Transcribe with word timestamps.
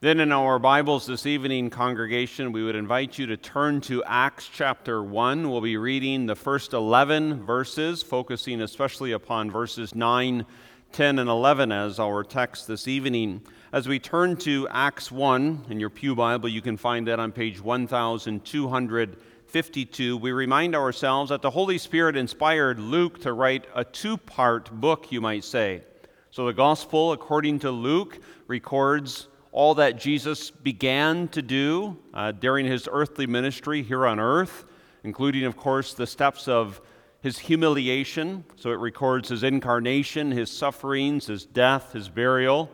Then, 0.00 0.20
in 0.20 0.30
our 0.30 0.60
Bibles 0.60 1.06
this 1.06 1.26
evening, 1.26 1.70
congregation, 1.70 2.52
we 2.52 2.62
would 2.62 2.76
invite 2.76 3.18
you 3.18 3.26
to 3.26 3.36
turn 3.36 3.80
to 3.80 4.04
Acts 4.04 4.48
chapter 4.48 5.02
1. 5.02 5.50
We'll 5.50 5.60
be 5.60 5.76
reading 5.76 6.26
the 6.26 6.36
first 6.36 6.72
11 6.72 7.44
verses, 7.44 8.00
focusing 8.00 8.60
especially 8.60 9.10
upon 9.10 9.50
verses 9.50 9.96
9, 9.96 10.46
10, 10.92 11.18
and 11.18 11.28
11 11.28 11.72
as 11.72 11.98
our 11.98 12.22
text 12.22 12.68
this 12.68 12.86
evening. 12.86 13.40
As 13.72 13.88
we 13.88 13.98
turn 13.98 14.36
to 14.36 14.68
Acts 14.70 15.10
1 15.10 15.64
in 15.68 15.80
your 15.80 15.90
Pew 15.90 16.14
Bible, 16.14 16.48
you 16.48 16.62
can 16.62 16.76
find 16.76 17.08
that 17.08 17.18
on 17.18 17.32
page 17.32 17.60
1252. 17.60 20.16
We 20.16 20.30
remind 20.30 20.76
ourselves 20.76 21.30
that 21.30 21.42
the 21.42 21.50
Holy 21.50 21.78
Spirit 21.78 22.16
inspired 22.16 22.78
Luke 22.78 23.20
to 23.22 23.32
write 23.32 23.66
a 23.74 23.82
two 23.82 24.16
part 24.16 24.70
book, 24.70 25.10
you 25.10 25.20
might 25.20 25.42
say. 25.42 25.82
So, 26.30 26.46
the 26.46 26.52
Gospel, 26.52 27.10
according 27.10 27.58
to 27.60 27.70
Luke, 27.72 28.20
records 28.46 29.26
all 29.52 29.74
that 29.76 29.98
Jesus 29.98 30.50
began 30.50 31.28
to 31.28 31.42
do 31.42 31.96
uh, 32.12 32.32
during 32.32 32.66
his 32.66 32.88
earthly 32.90 33.26
ministry 33.26 33.82
here 33.82 34.06
on 34.06 34.20
earth, 34.20 34.64
including, 35.04 35.44
of 35.44 35.56
course, 35.56 35.94
the 35.94 36.06
steps 36.06 36.48
of 36.48 36.80
his 37.20 37.38
humiliation. 37.38 38.44
So 38.56 38.70
it 38.70 38.78
records 38.78 39.28
his 39.30 39.42
incarnation, 39.42 40.30
his 40.30 40.50
sufferings, 40.50 41.26
his 41.26 41.44
death, 41.44 41.92
his 41.92 42.08
burial. 42.08 42.70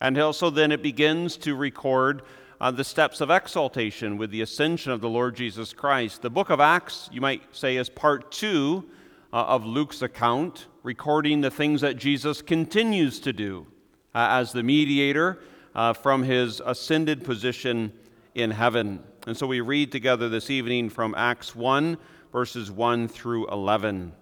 And 0.00 0.18
also 0.18 0.50
then 0.50 0.72
it 0.72 0.82
begins 0.82 1.36
to 1.38 1.54
record 1.54 2.22
uh, 2.60 2.70
the 2.70 2.84
steps 2.84 3.20
of 3.20 3.30
exaltation 3.30 4.18
with 4.18 4.30
the 4.30 4.42
ascension 4.42 4.92
of 4.92 5.00
the 5.00 5.08
Lord 5.08 5.36
Jesus 5.36 5.72
Christ. 5.72 6.22
The 6.22 6.30
book 6.30 6.50
of 6.50 6.60
Acts, 6.60 7.08
you 7.12 7.20
might 7.20 7.42
say, 7.52 7.76
is 7.76 7.88
part 7.88 8.32
two 8.32 8.84
uh, 9.32 9.44
of 9.44 9.64
Luke's 9.64 10.02
account, 10.02 10.66
recording 10.82 11.40
the 11.40 11.50
things 11.50 11.80
that 11.80 11.96
Jesus 11.96 12.42
continues 12.42 13.20
to 13.20 13.32
do 13.32 13.66
uh, 14.14 14.26
as 14.30 14.52
the 14.52 14.62
mediator 14.62 15.38
uh, 15.74 15.92
from 15.92 16.22
his 16.22 16.60
ascended 16.64 17.24
position 17.24 17.92
in 18.34 18.50
heaven. 18.50 19.02
And 19.26 19.36
so 19.36 19.46
we 19.46 19.60
read 19.60 19.92
together 19.92 20.28
this 20.28 20.50
evening 20.50 20.90
from 20.90 21.14
Acts 21.16 21.54
1, 21.54 21.98
verses 22.32 22.70
1 22.70 23.08
through 23.08 23.48
11. 23.48 24.12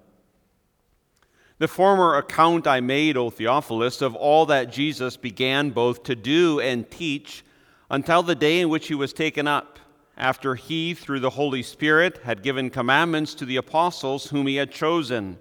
The 1.58 1.69
former 1.69 2.16
account 2.16 2.66
I 2.66 2.80
made, 2.80 3.16
O 3.16 3.30
Theophilus, 3.30 4.03
of 4.03 4.14
all 4.14 4.47
that 4.47 4.72
Jesus 4.72 5.16
began 5.16 5.70
both 5.70 6.03
to 6.05 6.14
do 6.14 6.61
and 6.61 6.91
teach 6.91 7.44
until 7.91 8.22
the 8.22 8.34
day 8.34 8.60
in 8.60 8.69
which 8.69 8.88
he 8.88 8.94
was 8.94 9.12
taken 9.12 9.47
up, 9.47 9.78
after 10.19 10.55
he, 10.55 10.92
through 10.92 11.20
the 11.20 11.31
Holy 11.31 11.62
Spirit, 11.62 12.19
had 12.25 12.42
given 12.42 12.70
commandments 12.70 13.34
to 13.34 13.44
the 13.44 13.56
apostles 13.56 14.31
whom 14.31 14.47
he 14.47 14.56
had 14.56 14.70
chosen, 14.70 15.38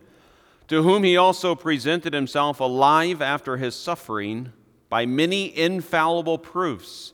to 0.67 0.83
whom 0.83 1.03
he 1.03 1.17
also 1.17 1.55
presented 1.55 2.13
himself 2.13 2.59
alive 2.59 3.21
after 3.21 3.57
his 3.57 3.75
suffering 3.75 4.51
by 4.89 5.05
many 5.05 5.55
infallible 5.57 6.37
proofs, 6.37 7.13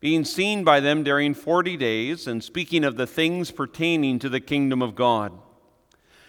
being 0.00 0.24
seen 0.24 0.64
by 0.64 0.80
them 0.80 1.02
during 1.02 1.34
forty 1.34 1.76
days, 1.76 2.26
and 2.26 2.42
speaking 2.42 2.84
of 2.84 2.96
the 2.96 3.06
things 3.06 3.50
pertaining 3.50 4.18
to 4.18 4.28
the 4.28 4.40
kingdom 4.40 4.80
of 4.80 4.94
God. 4.94 5.32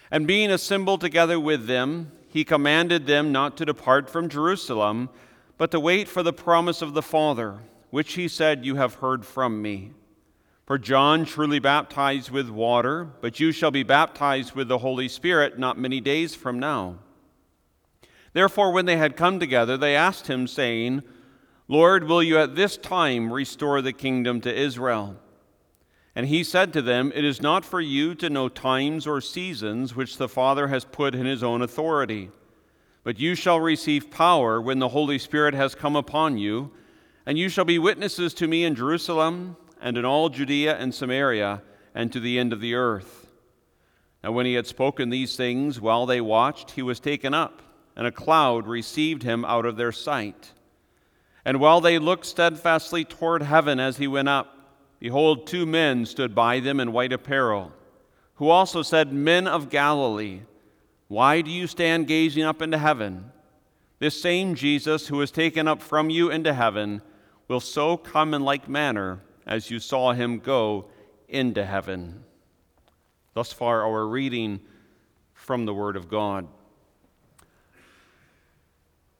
And 0.09 0.27
being 0.27 0.51
assembled 0.51 1.01
together 1.01 1.39
with 1.39 1.67
them, 1.67 2.11
he 2.27 2.43
commanded 2.43 3.07
them 3.07 3.31
not 3.31 3.57
to 3.57 3.65
depart 3.65 4.09
from 4.09 4.29
Jerusalem, 4.29 5.09
but 5.57 5.71
to 5.71 5.79
wait 5.79 6.07
for 6.07 6.23
the 6.23 6.33
promise 6.33 6.81
of 6.81 6.93
the 6.93 7.01
Father, 7.01 7.59
which 7.89 8.13
he 8.13 8.27
said, 8.27 8.65
You 8.65 8.75
have 8.75 8.95
heard 8.95 9.25
from 9.25 9.61
me. 9.61 9.91
For 10.65 10.77
John 10.77 11.25
truly 11.25 11.59
baptized 11.59 12.29
with 12.29 12.49
water, 12.49 13.09
but 13.19 13.39
you 13.39 13.51
shall 13.51 13.71
be 13.71 13.83
baptized 13.83 14.53
with 14.53 14.69
the 14.69 14.77
Holy 14.77 15.07
Spirit 15.09 15.59
not 15.59 15.77
many 15.77 15.99
days 15.99 16.33
from 16.35 16.59
now. 16.59 16.99
Therefore, 18.33 18.71
when 18.71 18.85
they 18.85 18.97
had 18.97 19.17
come 19.17 19.39
together, 19.39 19.77
they 19.77 19.95
asked 19.95 20.27
him, 20.27 20.47
saying, 20.47 21.03
Lord, 21.67 22.05
will 22.05 22.23
you 22.23 22.37
at 22.37 22.55
this 22.55 22.77
time 22.77 23.31
restore 23.31 23.81
the 23.81 23.93
kingdom 23.93 24.41
to 24.41 24.53
Israel? 24.53 25.17
And 26.15 26.27
he 26.27 26.43
said 26.43 26.73
to 26.73 26.81
them, 26.81 27.11
It 27.15 27.23
is 27.23 27.41
not 27.41 27.63
for 27.63 27.79
you 27.79 28.15
to 28.15 28.29
know 28.29 28.49
times 28.49 29.07
or 29.07 29.21
seasons 29.21 29.95
which 29.95 30.17
the 30.17 30.27
Father 30.27 30.67
has 30.67 30.83
put 30.83 31.15
in 31.15 31.25
his 31.25 31.43
own 31.43 31.61
authority, 31.61 32.29
but 33.03 33.19
you 33.19 33.35
shall 33.35 33.59
receive 33.59 34.11
power 34.11 34.61
when 34.61 34.79
the 34.79 34.89
Holy 34.89 35.17
Spirit 35.17 35.53
has 35.53 35.75
come 35.75 35.95
upon 35.95 36.37
you, 36.37 36.71
and 37.25 37.37
you 37.37 37.47
shall 37.49 37.65
be 37.65 37.79
witnesses 37.79 38.33
to 38.35 38.47
me 38.47 38.65
in 38.65 38.75
Jerusalem 38.75 39.55
and 39.81 39.97
in 39.97 40.05
all 40.05 40.29
Judea 40.29 40.77
and 40.77 40.93
Samaria 40.93 41.61
and 41.95 42.11
to 42.11 42.19
the 42.19 42.37
end 42.37 42.51
of 42.51 42.61
the 42.61 42.75
earth. 42.75 43.27
Now, 44.23 44.33
when 44.33 44.45
he 44.45 44.53
had 44.53 44.67
spoken 44.67 45.09
these 45.09 45.35
things 45.35 45.79
while 45.79 46.05
they 46.05 46.21
watched, 46.21 46.71
he 46.71 46.81
was 46.81 46.99
taken 46.99 47.33
up 47.33 47.61
and 47.95 48.07
a 48.07 48.11
cloud 48.11 48.67
received 48.67 49.23
him 49.23 49.43
out 49.45 49.65
of 49.65 49.77
their 49.77 49.91
sight. 49.91 50.51
And 51.43 51.59
while 51.59 51.81
they 51.81 51.99
looked 51.99 52.25
steadfastly 52.25 53.05
toward 53.05 53.41
heaven 53.41 53.79
as 53.79 53.97
he 53.97 54.07
went 54.07 54.29
up, 54.29 54.57
behold, 54.99 55.47
two 55.47 55.65
men 55.65 56.05
stood 56.05 56.35
by 56.35 56.59
them 56.59 56.79
in 56.79 56.91
white 56.91 57.13
apparel, 57.13 57.71
who 58.35 58.49
also 58.49 58.81
said, 58.81 59.11
Men 59.11 59.47
of 59.47 59.69
Galilee, 59.69 60.41
why 61.07 61.41
do 61.41 61.51
you 61.51 61.67
stand 61.67 62.07
gazing 62.07 62.43
up 62.43 62.61
into 62.61 62.77
heaven? 62.77 63.31
This 63.99 64.19
same 64.19 64.55
Jesus 64.55 65.07
who 65.07 65.17
was 65.17 65.29
taken 65.29 65.67
up 65.67 65.81
from 65.81 66.09
you 66.09 66.31
into 66.31 66.53
heaven 66.53 67.01
will 67.47 67.59
so 67.59 67.97
come 67.97 68.33
in 68.33 68.43
like 68.43 68.69
manner 68.69 69.19
as 69.45 69.69
you 69.69 69.79
saw 69.79 70.13
him 70.13 70.39
go 70.39 70.85
into 71.27 71.65
heaven. 71.65 72.23
Thus 73.33 73.51
far, 73.51 73.83
our 73.83 74.07
reading 74.07 74.61
from 75.33 75.65
the 75.65 75.73
Word 75.73 75.95
of 75.95 76.09
God. 76.09 76.47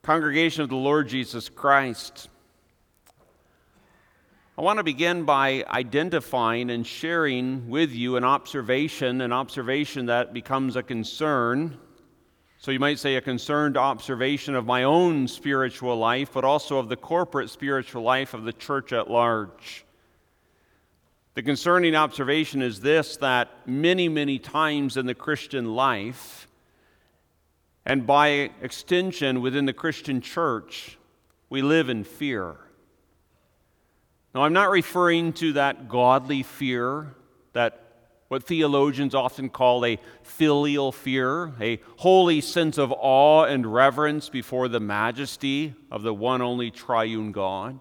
Congregation 0.03 0.63
of 0.63 0.69
the 0.69 0.75
Lord 0.75 1.07
Jesus 1.09 1.47
Christ, 1.47 2.27
I 4.57 4.61
want 4.63 4.77
to 4.77 4.83
begin 4.83 5.25
by 5.25 5.63
identifying 5.69 6.71
and 6.71 6.87
sharing 6.87 7.69
with 7.69 7.91
you 7.91 8.15
an 8.15 8.23
observation, 8.23 9.21
an 9.21 9.31
observation 9.31 10.07
that 10.07 10.33
becomes 10.33 10.75
a 10.75 10.81
concern. 10.81 11.77
So 12.57 12.71
you 12.71 12.79
might 12.79 12.97
say 12.97 13.15
a 13.15 13.21
concerned 13.21 13.77
observation 13.77 14.55
of 14.55 14.65
my 14.65 14.85
own 14.85 15.27
spiritual 15.27 15.95
life, 15.97 16.31
but 16.33 16.43
also 16.43 16.79
of 16.79 16.89
the 16.89 16.97
corporate 16.97 17.51
spiritual 17.51 18.01
life 18.01 18.33
of 18.33 18.43
the 18.43 18.53
church 18.53 18.93
at 18.93 19.07
large. 19.07 19.85
The 21.35 21.43
concerning 21.43 21.93
observation 21.93 22.63
is 22.63 22.81
this 22.81 23.17
that 23.17 23.67
many, 23.67 24.09
many 24.09 24.39
times 24.39 24.97
in 24.97 25.05
the 25.05 25.13
Christian 25.13 25.75
life, 25.75 26.47
and 27.85 28.05
by 28.05 28.51
extension, 28.61 29.41
within 29.41 29.65
the 29.65 29.73
Christian 29.73 30.21
church, 30.21 30.97
we 31.49 31.61
live 31.61 31.89
in 31.89 32.03
fear. 32.03 32.55
Now, 34.33 34.43
I'm 34.43 34.53
not 34.53 34.69
referring 34.69 35.33
to 35.33 35.53
that 35.53 35.89
godly 35.89 36.43
fear, 36.43 37.15
that 37.53 37.77
what 38.27 38.43
theologians 38.43 39.13
often 39.13 39.49
call 39.49 39.83
a 39.83 39.99
filial 40.23 40.91
fear, 40.91 41.53
a 41.59 41.81
holy 41.97 42.39
sense 42.39 42.77
of 42.77 42.93
awe 42.95 43.43
and 43.43 43.73
reverence 43.73 44.29
before 44.29 44.69
the 44.69 44.79
majesty 44.79 45.73
of 45.91 46.03
the 46.03 46.13
one 46.13 46.41
only 46.41 46.71
triune 46.71 47.33
God. 47.33 47.77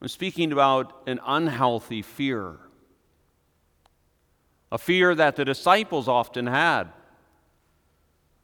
I'm 0.00 0.08
speaking 0.08 0.52
about 0.52 1.02
an 1.08 1.18
unhealthy 1.26 2.02
fear, 2.02 2.58
a 4.70 4.78
fear 4.78 5.14
that 5.14 5.34
the 5.36 5.44
disciples 5.44 6.06
often 6.06 6.46
had 6.46 6.84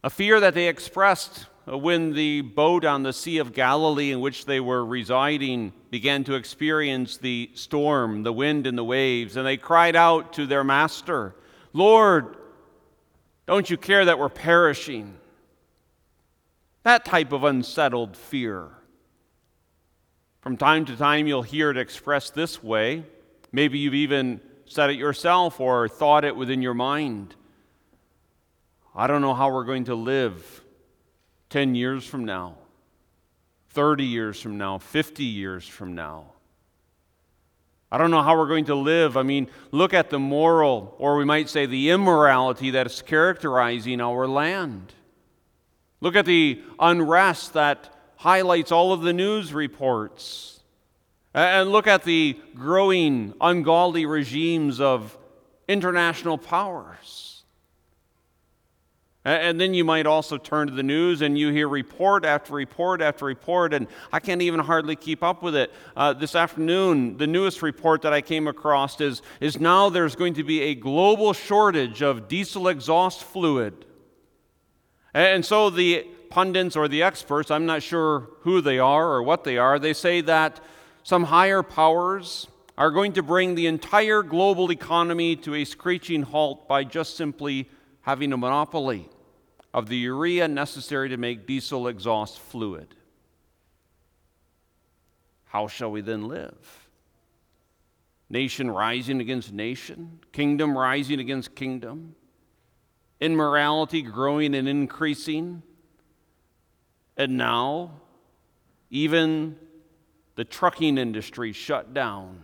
a 0.03 0.09
fear 0.09 0.39
that 0.39 0.53
they 0.53 0.67
expressed 0.67 1.47
when 1.65 2.13
the 2.13 2.41
boat 2.41 2.85
on 2.85 3.03
the 3.03 3.13
Sea 3.13 3.37
of 3.37 3.53
Galilee 3.53 4.11
in 4.11 4.21
which 4.21 4.45
they 4.45 4.59
were 4.59 4.83
residing 4.83 5.73
began 5.91 6.23
to 6.23 6.35
experience 6.35 7.17
the 7.17 7.51
storm, 7.53 8.23
the 8.23 8.33
wind, 8.33 8.65
and 8.65 8.77
the 8.77 8.83
waves, 8.83 9.37
and 9.37 9.45
they 9.45 9.57
cried 9.57 9.95
out 9.95 10.33
to 10.33 10.47
their 10.47 10.63
master, 10.63 11.35
Lord, 11.73 12.37
don't 13.45 13.69
you 13.69 13.77
care 13.77 14.05
that 14.05 14.17
we're 14.17 14.29
perishing? 14.29 15.17
That 16.83 17.05
type 17.05 17.31
of 17.31 17.43
unsettled 17.43 18.15
fear. 18.15 18.69
From 20.41 20.57
time 20.57 20.85
to 20.85 20.95
time, 20.95 21.27
you'll 21.27 21.43
hear 21.43 21.69
it 21.69 21.77
expressed 21.77 22.33
this 22.33 22.63
way. 22.63 23.03
Maybe 23.51 23.79
you've 23.79 23.93
even 23.93 24.39
said 24.65 24.89
it 24.89 24.95
yourself 24.95 25.59
or 25.59 25.87
thought 25.87 26.23
it 26.23 26.35
within 26.35 26.61
your 26.61 26.73
mind. 26.73 27.35
I 28.95 29.07
don't 29.07 29.21
know 29.21 29.33
how 29.33 29.51
we're 29.51 29.65
going 29.65 29.85
to 29.85 29.95
live 29.95 30.63
10 31.49 31.75
years 31.75 32.05
from 32.05 32.25
now, 32.25 32.55
30 33.69 34.03
years 34.05 34.41
from 34.41 34.57
now, 34.57 34.77
50 34.77 35.23
years 35.23 35.67
from 35.67 35.95
now. 35.95 36.33
I 37.91 37.97
don't 37.97 38.11
know 38.11 38.21
how 38.21 38.37
we're 38.37 38.47
going 38.47 38.65
to 38.65 38.75
live. 38.75 39.17
I 39.17 39.23
mean, 39.23 39.49
look 39.71 39.93
at 39.93 40.09
the 40.11 40.19
moral, 40.19 40.95
or 40.99 41.17
we 41.17 41.25
might 41.25 41.49
say 41.49 41.65
the 41.65 41.89
immorality 41.89 42.71
that 42.71 42.85
is 42.85 43.01
characterizing 43.01 43.99
our 43.99 44.27
land. 44.27 44.93
Look 46.01 46.15
at 46.15 46.25
the 46.25 46.61
unrest 46.79 47.53
that 47.53 47.93
highlights 48.17 48.71
all 48.71 48.93
of 48.93 49.01
the 49.01 49.13
news 49.13 49.53
reports. 49.53 50.59
And 51.33 51.71
look 51.71 51.87
at 51.87 52.03
the 52.03 52.39
growing 52.55 53.33
ungodly 53.41 54.05
regimes 54.05 54.79
of 54.79 55.17
international 55.67 56.37
powers. 56.37 57.28
And 59.25 59.59
then 59.59 59.73
you 59.73 59.83
might 59.83 60.05
also 60.05 60.37
turn 60.37 60.67
to 60.67 60.73
the 60.73 60.83
news 60.83 61.21
and 61.21 61.37
you 61.37 61.51
hear 61.51 61.67
report 61.67 62.23
after 62.23 62.53
report 62.53 63.01
after 63.01 63.25
report, 63.25 63.73
and 63.73 63.87
I 64.13 64.19
can't 64.21 64.41
even 64.41 64.61
hardly 64.61 64.95
keep 64.95 65.23
up 65.23 65.43
with 65.43 65.55
it. 65.55 65.73
Uh, 65.95 66.13
this 66.13 66.35
afternoon, 66.35 67.17
the 67.17 67.27
newest 67.27 67.61
report 67.61 68.01
that 68.03 68.13
I 68.13 68.21
came 68.21 68.47
across 68.47 69.01
is, 69.01 69.21
is 69.41 69.59
now 69.59 69.89
there's 69.89 70.15
going 70.15 70.35
to 70.35 70.43
be 70.43 70.61
a 70.61 70.75
global 70.75 71.33
shortage 71.33 72.01
of 72.01 72.29
diesel 72.29 72.69
exhaust 72.69 73.23
fluid. 73.23 73.85
And 75.13 75.45
so 75.45 75.69
the 75.69 76.07
pundits 76.29 76.77
or 76.77 76.87
the 76.87 77.03
experts, 77.03 77.51
I'm 77.51 77.65
not 77.65 77.83
sure 77.83 78.29
who 78.41 78.61
they 78.61 78.79
are 78.79 79.11
or 79.11 79.23
what 79.23 79.43
they 79.43 79.57
are, 79.57 79.79
they 79.79 79.93
say 79.93 80.21
that 80.21 80.61
some 81.03 81.25
higher 81.25 81.61
powers 81.61 82.47
are 82.77 82.91
going 82.91 83.11
to 83.13 83.23
bring 83.23 83.55
the 83.55 83.67
entire 83.67 84.23
global 84.23 84.71
economy 84.71 85.35
to 85.35 85.55
a 85.55 85.65
screeching 85.65 86.21
halt 86.21 86.69
by 86.69 86.85
just 86.85 87.17
simply 87.17 87.67
having 88.01 88.33
a 88.33 88.37
monopoly 88.37 89.09
of 89.73 89.87
the 89.87 89.97
urea 89.97 90.47
necessary 90.47 91.09
to 91.09 91.17
make 91.17 91.45
diesel 91.45 91.87
exhaust 91.87 92.39
fluid. 92.39 92.95
How 95.45 95.67
shall 95.67 95.91
we 95.91 96.01
then 96.01 96.27
live? 96.27 96.87
Nation 98.29 98.69
rising 98.69 99.19
against 99.19 99.51
nation, 99.51 100.19
kingdom 100.31 100.77
rising 100.77 101.19
against 101.19 101.55
kingdom, 101.55 102.15
immorality 103.19 104.01
growing 104.03 104.53
and 104.53 104.67
increasing. 104.67 105.63
And 107.17 107.37
now, 107.37 108.01
even 108.91 109.57
the 110.35 110.45
trucking 110.45 110.97
industry 110.97 111.51
shut 111.51 111.93
down 111.93 112.43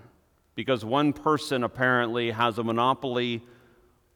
because 0.55 0.83
one 0.83 1.13
person 1.13 1.63
apparently 1.63 2.31
has 2.31 2.57
a 2.57 2.63
monopoly 2.63 3.43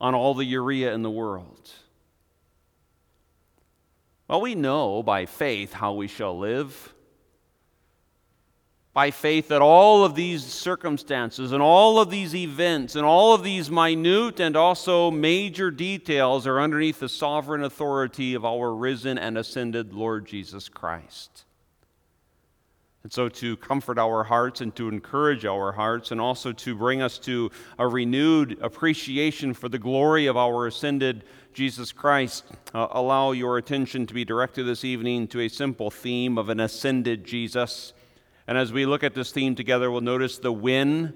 on 0.02 0.16
all 0.16 0.34
the 0.34 0.46
urea 0.46 0.94
in 0.94 1.02
the 1.02 1.10
world. 1.10 1.72
Well, 4.28 4.42
we 4.42 4.56
know 4.56 5.02
by 5.02 5.26
faith 5.26 5.74
how 5.74 5.94
we 5.94 6.08
shall 6.08 6.38
live. 6.38 6.94
By 8.94 9.12
faith, 9.12 9.48
that 9.48 9.62
all 9.62 10.04
of 10.04 10.16
these 10.16 10.44
circumstances 10.44 11.52
and 11.52 11.62
all 11.62 12.00
of 12.00 12.10
these 12.10 12.36
events 12.36 12.96
and 12.96 13.06
all 13.06 13.34
of 13.34 13.44
these 13.44 13.72
minute 13.72 14.40
and 14.40 14.56
also 14.56 15.10
major 15.10 15.72
details 15.72 16.46
are 16.46 16.60
underneath 16.60 17.00
the 17.00 17.10
sovereign 17.10 17.64
authority 17.64 18.34
of 18.34 18.46
our 18.46 18.74
risen 18.74 19.18
and 19.18 19.38
ascended 19.38 19.94
Lord 19.94 20.26
Jesus 20.26 20.70
Christ. 20.70 21.46
And 23.04 23.14
so, 23.14 23.30
to 23.30 23.56
comfort 23.58 23.98
our 23.98 24.26
hearts 24.26 24.60
and 24.60 24.76
to 24.76 24.90
encourage 24.90 25.46
our 25.46 25.72
hearts, 25.72 26.12
and 26.12 26.20
also 26.20 26.52
to 26.52 26.76
bring 26.76 27.02
us 27.02 27.18
to 27.20 27.50
a 27.78 27.88
renewed 27.88 28.58
appreciation 28.62 29.54
for 29.54 29.70
the 29.70 29.80
glory 29.80 30.26
of 30.26 30.36
our 30.36 30.68
ascended 30.68 31.24
Jesus 31.54 31.94
Christ, 31.94 32.44
uh, 32.74 32.88
allow 32.92 33.32
your 33.32 33.58
attention 33.58 34.06
to 34.08 34.14
be 34.14 34.26
directed 34.26 34.66
this 34.66 34.84
evening 34.84 35.28
to 35.30 35.40
a 35.40 35.48
simple 35.48 35.90
theme 35.90 36.38
of 36.38 36.50
an 36.50 36.60
ascended 36.60 37.24
Jesus. 37.24 37.94
And 38.48 38.58
as 38.58 38.74
we 38.74 38.86
look 38.86 39.04
at 39.04 39.14
this 39.14 39.32
theme 39.32 39.56
together, 39.56 39.90
we'll 39.90 40.02
notice 40.02 40.38
the 40.38 40.52
when 40.52 41.14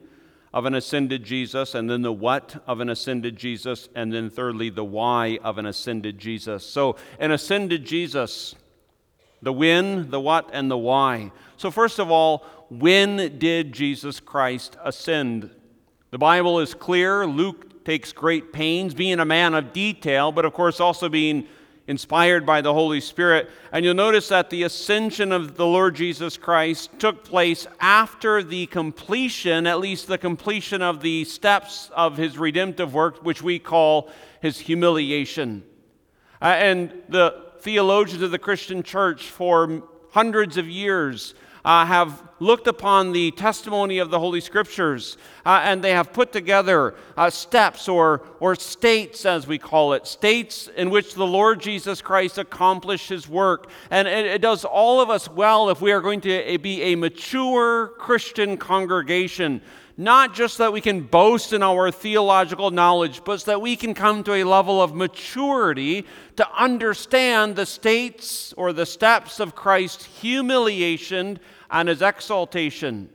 of 0.54 0.66
an 0.66 0.76
ascended 0.76 1.24
Jesus, 1.24 1.74
and 1.74 1.90
then 1.90 2.04
the 2.04 2.14
what 2.14 2.64
of 2.68 2.80
an 2.80 2.90
ascended 2.90 3.36
Jesus, 3.36 3.90
and 3.96 4.14
then 4.14 4.30
thirdly, 4.30 4.70
the 4.70 4.86
why 4.86 5.40
of 5.44 5.58
an 5.58 5.66
ascended 5.66 6.20
Jesus. 6.20 6.66
So, 6.66 6.96
an 7.20 7.32
ascended 7.32 7.86
Jesus, 7.86 8.54
the 9.44 9.54
when, 9.54 10.10
the 10.10 10.20
what, 10.20 10.50
and 10.54 10.72
the 10.72 10.78
why. 10.78 11.32
So, 11.58 11.70
first 11.70 12.00
of 12.00 12.10
all, 12.10 12.46
when 12.70 13.38
did 13.38 13.74
Jesus 13.74 14.20
Christ 14.20 14.78
ascend? 14.84 15.50
The 16.12 16.18
Bible 16.18 16.60
is 16.60 16.74
clear. 16.74 17.28
Luke 17.28 17.84
takes 17.84 18.14
great 18.14 18.54
pains, 18.54 18.94
being 18.94 19.20
a 19.20 19.26
man 19.26 19.54
of 19.54 19.74
detail, 19.74 20.32
but 20.32 20.46
of 20.46 20.54
course 20.54 20.80
also 20.80 21.10
being 21.10 21.48
inspired 21.88 22.46
by 22.46 22.62
the 22.62 22.74
Holy 22.74 23.02
Spirit. 23.02 23.50
And 23.72 23.84
you'll 23.84 23.94
notice 23.94 24.30
that 24.30 24.50
the 24.50 24.64
ascension 24.64 25.32
of 25.34 25.58
the 25.58 25.66
Lord 25.66 25.96
Jesus 25.96 26.38
Christ 26.38 26.90
took 26.98 27.26
place 27.26 27.68
after 27.82 28.42
the 28.42 28.68
completion, 28.68 29.68
at 29.68 29.80
least 29.80 30.08
the 30.08 30.18
completion 30.18 30.82
of 30.82 31.02
the 31.02 31.26
steps 31.26 31.92
of 31.94 32.16
his 32.16 32.38
redemptive 32.38 32.94
work, 32.94 33.24
which 33.24 33.42
we 33.42 33.60
call 33.60 34.10
his 34.42 34.60
humiliation. 34.60 35.64
Uh, 36.42 36.46
and 36.46 37.04
the 37.10 37.43
theologians 37.64 38.22
of 38.22 38.32
the 38.32 38.38
Christian 38.38 38.84
church 38.84 39.30
for 39.30 39.82
hundreds 40.12 40.58
of 40.58 40.68
years 40.68 41.34
uh, 41.64 41.86
have 41.86 42.22
looked 42.42 42.68
upon 42.68 43.14
the 43.14 43.32
testimony 43.32 44.00
of 44.00 44.10
the 44.10 44.20
Holy 44.20 44.42
Scriptures 44.42 45.16
uh, 45.46 45.62
and 45.64 45.82
they 45.82 45.92
have 45.92 46.12
put 46.12 46.34
together 46.34 46.94
uh, 47.16 47.30
steps 47.30 47.88
or, 47.88 48.22
or 48.42 48.54
states, 48.56 49.26
as 49.26 49.48
we 49.48 49.58
call 49.58 49.94
it, 49.94 50.06
states 50.06 50.70
in 50.76 50.90
which 50.90 51.14
the 51.14 51.26
Lord 51.26 51.62
Jesus 51.62 52.02
Christ 52.02 52.38
accomplished 52.38 53.08
his 53.08 53.30
work. 53.30 53.70
And 53.90 54.10
it, 54.10 54.26
it 54.26 54.42
does 54.42 54.66
all 54.66 55.00
of 55.00 55.10
us 55.10 55.30
well 55.30 55.70
if 55.70 55.80
we 55.80 55.94
are 55.94 56.02
going 56.02 56.20
to 56.22 56.58
be 56.58 56.82
a 56.82 56.96
mature 56.96 57.94
Christian 57.98 58.58
congregation 58.58 59.62
not 59.98 60.34
just 60.34 60.58
that 60.58 60.74
we 60.74 60.82
can 60.82 61.02
boast 61.02 61.54
in 61.54 61.62
our 61.62 61.92
theological 61.92 62.72
knowledge, 62.72 63.24
but 63.24 63.44
that 63.46 63.62
we 63.62 63.76
can 63.76 63.94
come 63.94 64.24
to 64.24 64.34
a 64.34 64.44
level 64.44 64.82
of 64.82 64.96
maturity 64.96 66.06
to 66.36 66.48
understand 66.56 67.56
the 67.56 67.66
states 67.66 68.54
or 68.58 68.74
the 68.74 68.86
steps 68.86 69.40
of 69.40 69.56
Christ's 69.56 70.06
humiliation 70.06 71.40
and 71.70 71.90
his 71.90 72.02
exaltation. 72.02 73.10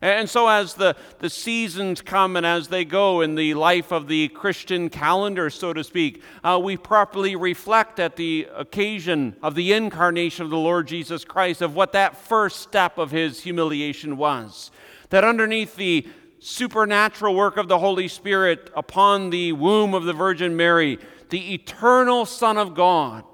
And 0.00 0.30
so, 0.30 0.46
as 0.46 0.74
the, 0.74 0.94
the 1.18 1.28
seasons 1.28 2.02
come 2.02 2.36
and 2.36 2.46
as 2.46 2.68
they 2.68 2.84
go 2.84 3.20
in 3.20 3.34
the 3.34 3.54
life 3.54 3.90
of 3.90 4.06
the 4.06 4.28
Christian 4.28 4.90
calendar, 4.90 5.50
so 5.50 5.72
to 5.72 5.82
speak, 5.82 6.22
uh, 6.44 6.60
we 6.62 6.76
properly 6.76 7.34
reflect 7.34 7.98
at 7.98 8.14
the 8.14 8.46
occasion 8.54 9.34
of 9.42 9.56
the 9.56 9.72
incarnation 9.72 10.44
of 10.44 10.50
the 10.50 10.56
Lord 10.56 10.86
Jesus 10.86 11.24
Christ 11.24 11.62
of 11.62 11.74
what 11.74 11.92
that 11.92 12.16
first 12.16 12.60
step 12.60 12.96
of 12.96 13.10
his 13.10 13.40
humiliation 13.40 14.16
was 14.16 14.70
that 15.10 15.24
underneath 15.24 15.76
the 15.76 16.06
supernatural 16.40 17.34
work 17.34 17.56
of 17.56 17.68
the 17.68 17.78
Holy 17.78 18.08
Spirit 18.08 18.70
upon 18.76 19.30
the 19.30 19.52
womb 19.52 19.94
of 19.94 20.04
the 20.04 20.12
Virgin 20.12 20.56
Mary, 20.56 20.98
the 21.30 21.54
eternal 21.54 22.26
Son 22.26 22.56
of 22.56 22.74
God, 22.74 23.24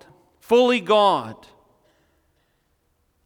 fully 0.41 0.81
God, 0.81 1.47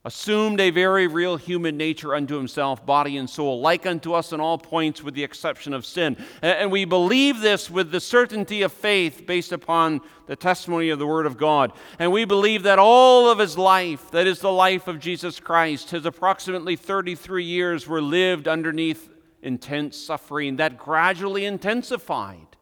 assumed 0.04 0.60
a 0.60 0.70
very 0.70 1.06
real 1.06 1.36
human 1.36 1.76
nature 1.76 2.14
unto 2.14 2.36
himself, 2.36 2.86
body 2.86 3.16
and 3.16 3.28
soul, 3.28 3.60
like 3.60 3.84
unto 3.84 4.12
us 4.12 4.32
in 4.32 4.40
all 4.40 4.56
points, 4.56 5.02
with 5.02 5.14
the 5.14 5.24
exception 5.24 5.74
of 5.74 5.84
sin. 5.84 6.16
And 6.40 6.70
we 6.70 6.84
believe 6.84 7.40
this 7.40 7.68
with 7.68 7.90
the 7.90 8.00
certainty 8.00 8.62
of 8.62 8.72
faith 8.72 9.26
based 9.26 9.52
upon 9.52 10.00
the 10.26 10.36
testimony 10.36 10.90
of 10.90 10.98
the 10.98 11.06
Word 11.06 11.26
of 11.26 11.36
God. 11.36 11.72
And 11.98 12.12
we 12.12 12.24
believe 12.24 12.62
that 12.62 12.78
all 12.78 13.28
of 13.28 13.38
his 13.38 13.58
life, 13.58 14.10
that 14.12 14.26
is 14.26 14.38
the 14.38 14.52
life 14.52 14.86
of 14.86 15.00
Jesus 15.00 15.40
Christ, 15.40 15.90
his 15.90 16.06
approximately 16.06 16.76
33 16.76 17.44
years 17.44 17.86
were 17.88 18.02
lived 18.02 18.46
underneath 18.46 19.10
intense 19.42 19.96
suffering 19.96 20.56
that 20.56 20.78
gradually 20.78 21.44
intensified 21.44 22.56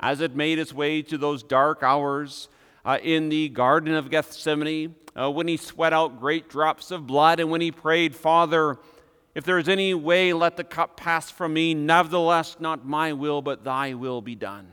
as 0.00 0.20
it 0.20 0.34
made 0.34 0.58
its 0.58 0.72
way 0.72 1.02
to 1.02 1.16
those 1.16 1.42
dark 1.42 1.82
hours 1.82 2.48
uh, 2.84 2.98
in 3.02 3.28
the 3.28 3.48
Garden 3.48 3.94
of 3.94 4.10
Gethsemane 4.10 4.96
uh, 5.18 5.30
when 5.30 5.48
he 5.48 5.56
sweat 5.56 5.92
out 5.92 6.20
great 6.20 6.48
drops 6.48 6.90
of 6.90 7.06
blood, 7.06 7.40
and 7.40 7.50
when 7.50 7.60
he 7.60 7.70
prayed, 7.70 8.14
Father, 8.14 8.78
if 9.34 9.44
there 9.44 9.58
is 9.58 9.68
any 9.68 9.94
way, 9.94 10.32
let 10.32 10.56
the 10.56 10.64
cup 10.64 10.96
pass 10.96 11.30
from 11.30 11.54
me. 11.54 11.74
Nevertheless, 11.74 12.56
not 12.60 12.86
my 12.86 13.12
will, 13.12 13.42
but 13.42 13.64
thy 13.64 13.94
will 13.94 14.20
be 14.20 14.34
done. 14.34 14.68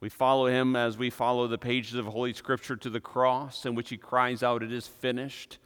We 0.00 0.10
follow 0.10 0.46
him 0.46 0.76
as 0.76 0.98
we 0.98 1.08
follow 1.08 1.48
the 1.48 1.58
pages 1.58 1.94
of 1.94 2.06
Holy 2.06 2.34
Scripture 2.34 2.76
to 2.76 2.90
the 2.90 3.00
cross, 3.00 3.64
in 3.64 3.74
which 3.74 3.88
he 3.88 3.96
cries 3.96 4.42
out, 4.42 4.62
It 4.62 4.72
is 4.72 4.86
finished. 4.86 5.58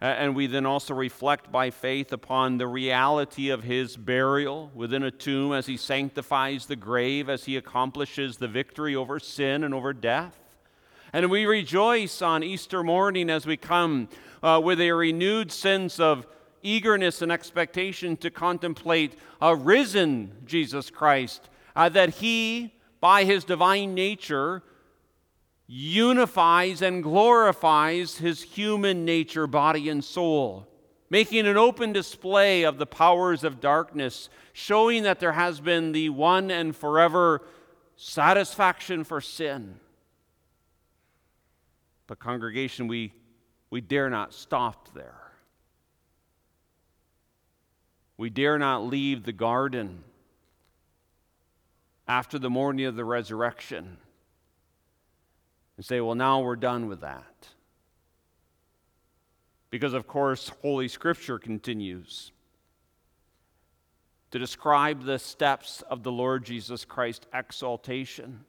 And 0.00 0.36
we 0.36 0.46
then 0.46 0.64
also 0.64 0.94
reflect 0.94 1.50
by 1.50 1.70
faith 1.70 2.12
upon 2.12 2.56
the 2.56 2.68
reality 2.68 3.50
of 3.50 3.64
his 3.64 3.96
burial 3.96 4.70
within 4.72 5.02
a 5.02 5.10
tomb 5.10 5.52
as 5.52 5.66
he 5.66 5.76
sanctifies 5.76 6.66
the 6.66 6.76
grave, 6.76 7.28
as 7.28 7.44
he 7.44 7.56
accomplishes 7.56 8.36
the 8.36 8.46
victory 8.46 8.94
over 8.94 9.18
sin 9.18 9.64
and 9.64 9.74
over 9.74 9.92
death. 9.92 10.38
And 11.12 11.30
we 11.30 11.46
rejoice 11.46 12.20
on 12.20 12.42
Easter 12.42 12.84
morning 12.84 13.30
as 13.30 13.46
we 13.46 13.56
come 13.56 14.10
uh, 14.42 14.60
with 14.62 14.78
a 14.78 14.92
renewed 14.92 15.50
sense 15.50 15.98
of 15.98 16.26
eagerness 16.62 17.22
and 17.22 17.32
expectation 17.32 18.14
to 18.18 18.30
contemplate 18.30 19.14
a 19.40 19.56
risen 19.56 20.32
Jesus 20.44 20.90
Christ, 20.90 21.48
uh, 21.74 21.88
that 21.88 22.16
he, 22.16 22.74
by 23.00 23.24
his 23.24 23.44
divine 23.44 23.94
nature, 23.94 24.62
unifies 25.66 26.82
and 26.82 27.02
glorifies 27.02 28.18
his 28.18 28.42
human 28.42 29.06
nature, 29.06 29.46
body, 29.46 29.88
and 29.88 30.04
soul, 30.04 30.68
making 31.08 31.46
an 31.46 31.56
open 31.56 31.90
display 31.90 32.64
of 32.64 32.76
the 32.76 32.86
powers 32.86 33.44
of 33.44 33.60
darkness, 33.60 34.28
showing 34.52 35.04
that 35.04 35.20
there 35.20 35.32
has 35.32 35.58
been 35.58 35.92
the 35.92 36.10
one 36.10 36.50
and 36.50 36.76
forever 36.76 37.40
satisfaction 37.96 39.04
for 39.04 39.22
sin 39.22 39.80
but, 42.08 42.18
congregation, 42.18 42.88
we, 42.88 43.12
we 43.70 43.82
dare 43.82 44.08
not 44.08 44.32
stop 44.32 44.92
there. 44.94 45.20
We 48.16 48.30
dare 48.30 48.58
not 48.58 48.86
leave 48.86 49.22
the 49.22 49.32
garden 49.32 50.02
after 52.08 52.38
the 52.38 52.48
morning 52.48 52.86
of 52.86 52.96
the 52.96 53.04
resurrection 53.04 53.98
and 55.76 55.84
say, 55.84 56.00
well, 56.00 56.14
now 56.14 56.40
we're 56.40 56.56
done 56.56 56.88
with 56.88 57.02
that. 57.02 57.48
Because, 59.70 59.92
of 59.92 60.06
course, 60.06 60.50
Holy 60.62 60.88
Scripture 60.88 61.38
continues 61.38 62.32
to 64.30 64.38
describe 64.38 65.04
the 65.04 65.18
steps 65.18 65.82
of 65.90 66.02
the 66.02 66.10
Lord 66.10 66.46
Jesus 66.46 66.86
Christ 66.86 67.26
exaltation 67.34 68.46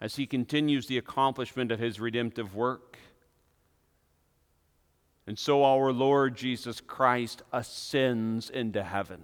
as 0.00 0.16
he 0.16 0.26
continues 0.26 0.86
the 0.86 0.98
accomplishment 0.98 1.72
of 1.72 1.78
his 1.78 2.00
redemptive 2.00 2.54
work. 2.54 2.98
And 5.26 5.38
so 5.38 5.64
our 5.64 5.92
Lord 5.92 6.36
Jesus 6.36 6.80
Christ 6.80 7.42
ascends 7.52 8.50
into 8.50 8.82
heaven 8.82 9.22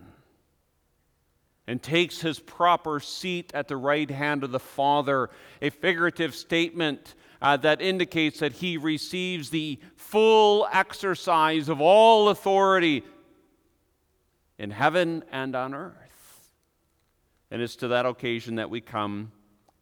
and 1.67 1.83
takes 1.83 2.21
his 2.21 2.41
proper 2.41 2.99
seat 2.99 3.51
at 3.55 3.69
the 3.69 3.77
right 3.77 4.11
hand 4.11 4.43
of 4.43 4.51
the 4.51 4.59
Father, 4.59 5.31
a 5.61 5.71
figurative 5.71 6.35
statement 6.35 7.15
uh, 7.43 7.57
that 7.59 7.81
indicates 7.81 8.41
that 8.41 8.53
he 8.55 8.77
receives 8.77 9.51
the 9.51 9.79
full 9.97 10.67
exercise 10.73 11.69
of 11.69 11.81
all 11.81 12.29
authority 12.29 13.05
in 14.59 14.71
heaven 14.71 15.23
and 15.31 15.55
on 15.55 15.75
earth. 15.75 16.51
And 17.51 17.63
it's 17.63 17.77
to 17.77 17.89
that 17.89 18.07
occasion 18.07 18.57
that 18.57 18.71
we 18.71 18.81
come 18.81 19.33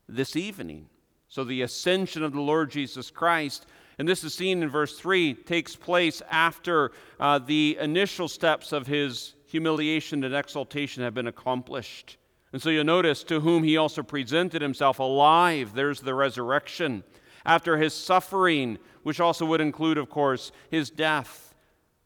this 0.09 0.37
evening. 0.37 0.87
So 1.29 1.45
the 1.45 1.63
ascension 1.63 2.23
of 2.23 2.33
the 2.33 2.41
Lord 2.41 2.71
Jesus 2.71 3.11
Christ, 3.11 3.67
and 3.99 4.09
this 4.09 4.25
is 4.25 4.35
seen 4.35 4.63
in 4.63 4.71
verse 4.71 4.99
3, 4.99 5.35
takes 5.35 5.77
place 5.77 6.23
after 6.31 6.93
uh, 7.21 7.39
the 7.39 7.77
initial 7.81 8.29
steps 8.29 8.73
of 8.73 8.87
his 8.87 9.35
humiliation 9.45 10.25
and 10.25 10.35
exaltation 10.35 11.03
have 11.03 11.15
been 11.15 11.27
accomplished. 11.27 12.17
And 12.53 12.63
so 12.63 12.71
you'll 12.71 12.85
notice 12.85 13.23
to 13.25 13.41
whom 13.41 13.63
he 13.63 13.77
also 13.77 14.03
presented 14.03 14.63
himself 14.63 14.99
alive. 14.99 15.75
There's 15.75 16.01
the 16.01 16.15
resurrection. 16.15 17.05
After 17.45 17.77
his 17.77 17.93
suffering, 17.93 18.79
which 19.03 19.21
also 19.21 19.45
would 19.47 19.61
include, 19.61 19.99
of 19.99 20.09
course, 20.09 20.53
his 20.71 20.91
death 20.91 21.48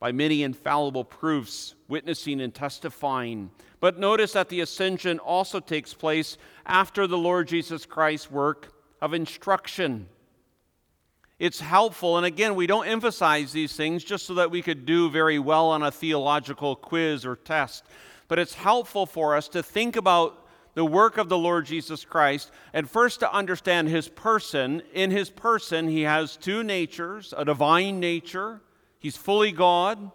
by 0.02 0.10
many 0.10 0.42
infallible 0.42 1.04
proofs, 1.04 1.76
witnessing 1.86 2.40
and 2.40 2.52
testifying. 2.52 3.48
But 3.78 4.00
notice 4.00 4.32
that 4.32 4.48
the 4.48 4.60
ascension 4.60 5.20
also 5.20 5.60
takes 5.60 5.94
place 5.94 6.38
after 6.66 7.06
the 7.06 7.16
Lord 7.16 7.46
Jesus 7.46 7.86
Christ's 7.86 8.28
work 8.28 8.74
of 9.00 9.14
instruction. 9.14 10.08
It's 11.38 11.60
helpful, 11.60 12.16
and 12.16 12.26
again, 12.26 12.56
we 12.56 12.66
don't 12.66 12.88
emphasize 12.88 13.52
these 13.52 13.76
things 13.76 14.02
just 14.02 14.26
so 14.26 14.34
that 14.34 14.50
we 14.50 14.60
could 14.60 14.86
do 14.86 15.08
very 15.08 15.38
well 15.38 15.68
on 15.68 15.84
a 15.84 15.92
theological 15.92 16.74
quiz 16.74 17.24
or 17.24 17.36
test, 17.36 17.84
but 18.26 18.40
it's 18.40 18.54
helpful 18.54 19.06
for 19.06 19.36
us 19.36 19.46
to 19.50 19.62
think 19.62 19.94
about 19.94 20.48
the 20.74 20.84
work 20.84 21.16
of 21.16 21.28
the 21.28 21.38
Lord 21.38 21.64
Jesus 21.64 22.04
Christ, 22.04 22.50
and 22.72 22.90
first 22.90 23.20
to 23.20 23.32
understand 23.32 23.88
his 23.88 24.08
person. 24.08 24.82
In 24.94 25.12
his 25.12 25.30
person, 25.30 25.86
he 25.86 26.02
has 26.02 26.36
two 26.36 26.64
natures 26.64 27.32
a 27.38 27.44
divine 27.44 28.00
nature 28.00 28.62
He's 29.02 29.16
fully 29.16 29.50
God, 29.50 30.12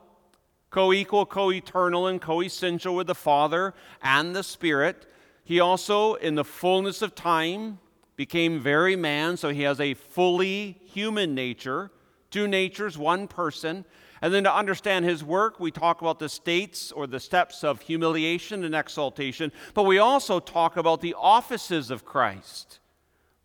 co 0.70 0.94
equal, 0.94 1.26
co 1.26 1.52
eternal, 1.52 2.08
and 2.08 2.22
co 2.22 2.42
essential 2.42 2.96
with 2.96 3.08
the 3.08 3.16
Father 3.16 3.74
and 4.02 4.34
the 4.34 4.44
Spirit. 4.44 5.06
He 5.44 5.60
also, 5.60 6.14
in 6.14 6.36
the 6.36 6.46
fullness 6.46 7.02
of 7.02 7.14
time, 7.14 7.80
became 8.16 8.62
very 8.62 8.96
man, 8.96 9.36
so 9.36 9.50
he 9.50 9.64
has 9.64 9.82
a 9.82 9.94
fully 9.94 10.80
human 10.86 11.36
nature, 11.36 11.92
two 12.32 12.48
natures, 12.48 12.98
one 12.98 13.28
person. 13.28 13.84
And 14.22 14.34
then 14.34 14.46
to 14.46 14.56
understand 14.56 15.04
his 15.04 15.22
work, 15.22 15.60
we 15.60 15.70
talk 15.70 16.00
about 16.02 16.20
the 16.20 16.30
states 16.30 16.94
or 16.94 17.08
the 17.08 17.20
steps 17.20 17.66
of 17.66 17.82
humiliation 17.82 18.64
and 18.64 18.74
exaltation, 18.74 19.52
but 19.74 19.84
we 19.84 20.00
also 20.00 20.40
talk 20.40 20.78
about 20.78 21.02
the 21.02 21.14
offices 21.18 21.92
of 21.92 22.06
Christ 22.06 22.80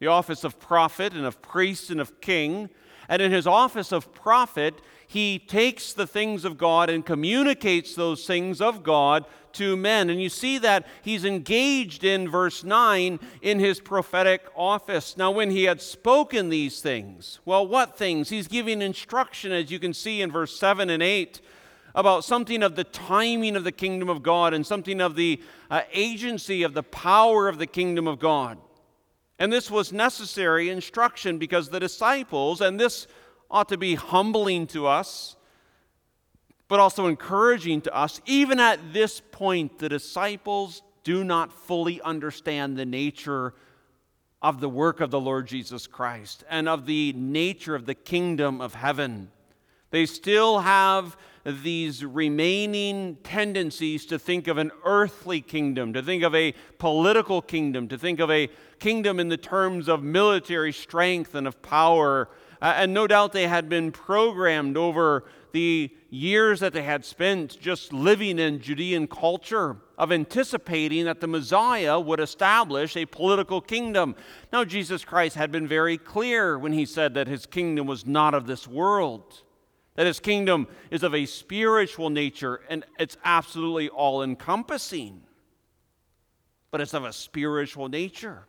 the 0.02 0.08
office 0.08 0.42
of 0.42 0.58
prophet 0.58 1.12
and 1.12 1.24
of 1.24 1.40
priest 1.40 1.88
and 1.88 2.00
of 2.00 2.20
king. 2.20 2.68
And 3.12 3.20
in 3.20 3.30
his 3.30 3.46
office 3.46 3.92
of 3.92 4.10
prophet, 4.14 4.80
he 5.06 5.38
takes 5.38 5.92
the 5.92 6.06
things 6.06 6.46
of 6.46 6.56
God 6.56 6.88
and 6.88 7.04
communicates 7.04 7.94
those 7.94 8.26
things 8.26 8.58
of 8.58 8.82
God 8.82 9.26
to 9.52 9.76
men. 9.76 10.08
And 10.08 10.18
you 10.18 10.30
see 10.30 10.56
that 10.56 10.86
he's 11.02 11.26
engaged 11.26 12.04
in 12.04 12.26
verse 12.26 12.64
9 12.64 13.20
in 13.42 13.58
his 13.58 13.80
prophetic 13.80 14.46
office. 14.56 15.14
Now, 15.18 15.30
when 15.30 15.50
he 15.50 15.64
had 15.64 15.82
spoken 15.82 16.48
these 16.48 16.80
things, 16.80 17.38
well, 17.44 17.66
what 17.66 17.98
things? 17.98 18.30
He's 18.30 18.48
giving 18.48 18.80
instruction, 18.80 19.52
as 19.52 19.70
you 19.70 19.78
can 19.78 19.92
see 19.92 20.22
in 20.22 20.32
verse 20.32 20.58
7 20.58 20.88
and 20.88 21.02
8 21.02 21.38
about 21.94 22.24
something 22.24 22.62
of 22.62 22.76
the 22.76 22.84
timing 22.84 23.56
of 23.56 23.64
the 23.64 23.72
kingdom 23.72 24.08
of 24.08 24.22
God 24.22 24.54
and 24.54 24.66
something 24.66 25.02
of 25.02 25.16
the 25.16 25.38
uh, 25.70 25.82
agency 25.92 26.62
of 26.62 26.72
the 26.72 26.82
power 26.82 27.46
of 27.46 27.58
the 27.58 27.66
kingdom 27.66 28.08
of 28.08 28.18
God. 28.18 28.56
And 29.42 29.52
this 29.52 29.72
was 29.72 29.92
necessary 29.92 30.70
instruction 30.70 31.36
because 31.36 31.68
the 31.68 31.80
disciples, 31.80 32.60
and 32.60 32.78
this 32.78 33.08
ought 33.50 33.68
to 33.70 33.76
be 33.76 33.96
humbling 33.96 34.68
to 34.68 34.86
us, 34.86 35.34
but 36.68 36.78
also 36.78 37.08
encouraging 37.08 37.80
to 37.80 37.92
us. 37.92 38.20
Even 38.24 38.60
at 38.60 38.92
this 38.92 39.20
point, 39.32 39.80
the 39.80 39.88
disciples 39.88 40.84
do 41.02 41.24
not 41.24 41.52
fully 41.52 42.00
understand 42.02 42.76
the 42.76 42.86
nature 42.86 43.52
of 44.40 44.60
the 44.60 44.68
work 44.68 45.00
of 45.00 45.10
the 45.10 45.18
Lord 45.18 45.48
Jesus 45.48 45.88
Christ 45.88 46.44
and 46.48 46.68
of 46.68 46.86
the 46.86 47.12
nature 47.14 47.74
of 47.74 47.84
the 47.84 47.96
kingdom 47.96 48.60
of 48.60 48.76
heaven. 48.76 49.28
They 49.92 50.06
still 50.06 50.58
have 50.58 51.16
these 51.44 52.04
remaining 52.04 53.18
tendencies 53.22 54.06
to 54.06 54.18
think 54.18 54.48
of 54.48 54.58
an 54.58 54.72
earthly 54.84 55.40
kingdom, 55.40 55.92
to 55.92 56.02
think 56.02 56.24
of 56.24 56.34
a 56.34 56.54
political 56.78 57.40
kingdom, 57.40 57.86
to 57.88 57.98
think 57.98 58.18
of 58.18 58.30
a 58.30 58.48
kingdom 58.80 59.20
in 59.20 59.28
the 59.28 59.36
terms 59.36 59.88
of 59.88 60.02
military 60.02 60.72
strength 60.72 61.36
and 61.36 61.46
of 61.46 61.62
power 61.62 62.28
uh, 62.62 62.74
and 62.76 62.94
no 62.94 63.08
doubt 63.08 63.32
they 63.32 63.48
had 63.48 63.68
been 63.68 63.90
programmed 63.90 64.76
over 64.76 65.24
the 65.50 65.90
years 66.10 66.60
that 66.60 66.72
they 66.72 66.84
had 66.84 67.04
spent 67.04 67.58
just 67.60 67.92
living 67.92 68.38
in 68.38 68.60
Judean 68.60 69.08
culture 69.08 69.76
of 69.98 70.12
anticipating 70.12 71.04
that 71.06 71.20
the 71.20 71.26
Messiah 71.26 71.98
would 71.98 72.20
establish 72.20 72.96
a 72.96 73.04
political 73.04 73.60
kingdom. 73.60 74.14
Now, 74.52 74.64
Jesus 74.64 75.04
Christ 75.04 75.34
had 75.34 75.50
been 75.50 75.66
very 75.66 75.98
clear 75.98 76.56
when 76.56 76.72
he 76.72 76.86
said 76.86 77.14
that 77.14 77.26
his 77.26 77.46
kingdom 77.46 77.88
was 77.88 78.06
not 78.06 78.32
of 78.32 78.46
this 78.46 78.68
world, 78.68 79.42
that 79.94 80.06
his 80.06 80.20
kingdom 80.20 80.66
is 80.90 81.02
of 81.02 81.14
a 81.14 81.26
spiritual 81.26 82.10
nature, 82.10 82.60
and 82.68 82.84
it's 82.98 83.16
absolutely 83.24 83.88
all 83.88 84.22
encompassing. 84.22 85.22
But 86.70 86.80
it's 86.80 86.94
of 86.94 87.04
a 87.04 87.12
spiritual 87.12 87.88
nature. 87.88 88.46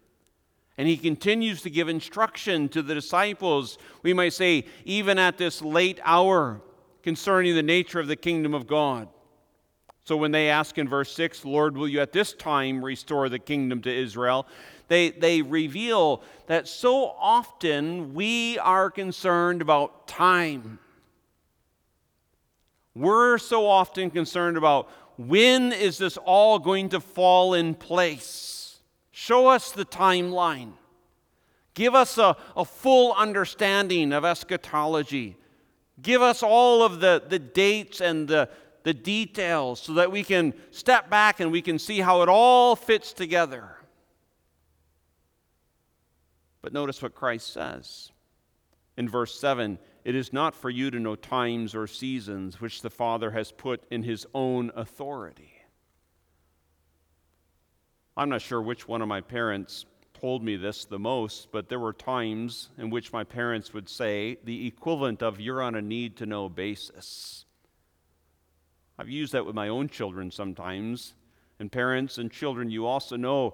And 0.78 0.88
he 0.88 0.98
continues 0.98 1.62
to 1.64 1.70
give 1.70 1.90
instruction 1.90 2.70
to 2.70 2.82
the 2.82 2.96
disciples, 2.96 3.78
we 4.02 4.14
might 4.14 4.34
say, 4.34 4.66
even 4.86 5.20
at 5.20 5.38
this 5.38 5.62
late 5.62 6.00
hour, 6.04 6.62
concerning 7.04 7.54
the 7.56 7.64
nature 7.64 8.00
of 8.00 8.08
the 8.08 8.16
kingdom 8.16 8.54
of 8.54 8.66
God. 8.66 9.10
So 10.06 10.18
when 10.18 10.32
they 10.32 10.50
ask 10.50 10.78
in 10.78 10.90
verse 10.90 11.14
6, 11.14 11.46
Lord, 11.46 11.78
will 11.78 11.88
you 11.88 12.02
at 12.02 12.12
this 12.12 12.34
time 12.34 12.84
restore 12.84 13.30
the 13.30 13.40
kingdom 13.40 13.82
to 13.84 13.94
Israel? 13.94 14.48
They, 14.88 15.12
they 15.12 15.42
reveal 15.42 16.22
that 16.48 16.68
so 16.68 17.06
often 17.18 18.14
we 18.14 18.58
are 18.60 18.90
concerned 18.90 19.62
about 19.62 20.08
time. 20.08 20.80
We're 22.96 23.38
so 23.38 23.68
often 23.68 24.12
concerned 24.12 24.58
about 24.58 24.90
when 25.18 25.72
is 25.72 25.98
this 25.98 26.18
all 26.18 26.60
going 26.60 26.90
to 26.90 27.00
fall 27.00 27.54
in 27.54 27.76
place? 27.76 28.80
Show 29.12 29.48
us 29.48 29.72
the 29.72 29.86
timeline. 29.86 30.74
Give 31.74 31.96
us 31.96 32.18
a, 32.18 32.38
a 32.56 32.66
full 32.66 33.14
understanding 33.14 34.14
of 34.14 34.26
eschatology. 34.26 35.38
Give 36.02 36.22
us 36.22 36.44
all 36.44 36.84
of 36.84 37.00
the, 37.00 37.24
the 37.28 37.40
dates 37.40 38.02
and 38.02 38.28
the, 38.28 38.50
the 38.84 38.94
details 38.94 39.82
so 39.82 39.94
that 39.94 40.12
we 40.12 40.24
can 40.24 40.54
step 40.72 41.10
back 41.10 41.40
and 41.40 41.52
we 41.52 41.62
can 41.62 41.80
see 41.80 42.00
how 42.00 42.22
it 42.22 42.30
all 42.30 42.76
fits 42.76 43.14
together. 43.14 43.78
But 46.62 46.74
notice 46.74 47.02
what 47.02 47.16
Christ 47.16 47.54
says 47.54 48.12
in 48.98 49.10
verse 49.10 49.40
7 49.40 49.78
It 50.04 50.16
is 50.16 50.34
not 50.34 50.54
for 50.54 50.70
you 50.70 50.92
to 50.92 51.00
know 51.00 51.16
times 51.16 51.74
or 51.74 51.88
seasons 51.88 52.60
which 52.60 52.82
the 52.82 52.90
Father 52.90 53.32
has 53.32 53.52
put 53.52 53.84
in 53.90 54.04
his 54.04 54.26
own 54.34 54.72
authority. 54.76 55.54
I'm 58.16 58.30
not 58.30 58.42
sure 58.42 58.62
which 58.62 58.88
one 58.88 59.02
of 59.02 59.08
my 59.08 59.22
parents 59.22 59.86
told 60.14 60.44
me 60.44 60.56
this 60.56 60.86
the 60.86 61.00
most, 61.00 61.52
but 61.52 61.70
there 61.70 61.80
were 61.80 61.94
times 61.94 62.70
in 62.78 62.90
which 62.90 63.12
my 63.12 63.24
parents 63.24 63.74
would 63.74 63.90
say 63.90 64.38
the 64.44 64.68
equivalent 64.68 65.24
of 65.24 65.40
you're 65.40 65.62
on 65.62 65.76
a 65.76 65.82
need 65.82 66.18
to 66.18 66.26
know 66.26 66.48
basis. 66.50 67.46
I've 68.98 69.10
used 69.10 69.34
that 69.34 69.46
with 69.46 69.56
my 69.56 69.70
own 69.70 69.90
children 69.90 70.32
sometimes. 70.32 71.16
And 71.60 71.72
parents 71.72 72.18
and 72.18 72.32
children, 72.32 72.70
you 72.70 72.86
also 72.86 73.16
know 73.16 73.54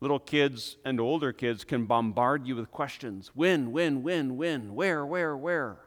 little 0.00 0.18
kids 0.18 0.76
and 0.84 1.00
older 1.00 1.32
kids 1.32 1.64
can 1.64 1.86
bombard 1.86 2.46
you 2.46 2.56
with 2.56 2.70
questions 2.70 3.30
when, 3.34 3.72
when, 3.72 4.02
when, 4.02 4.36
when, 4.36 4.74
where, 4.74 5.04
where, 5.06 5.36
where, 5.36 5.78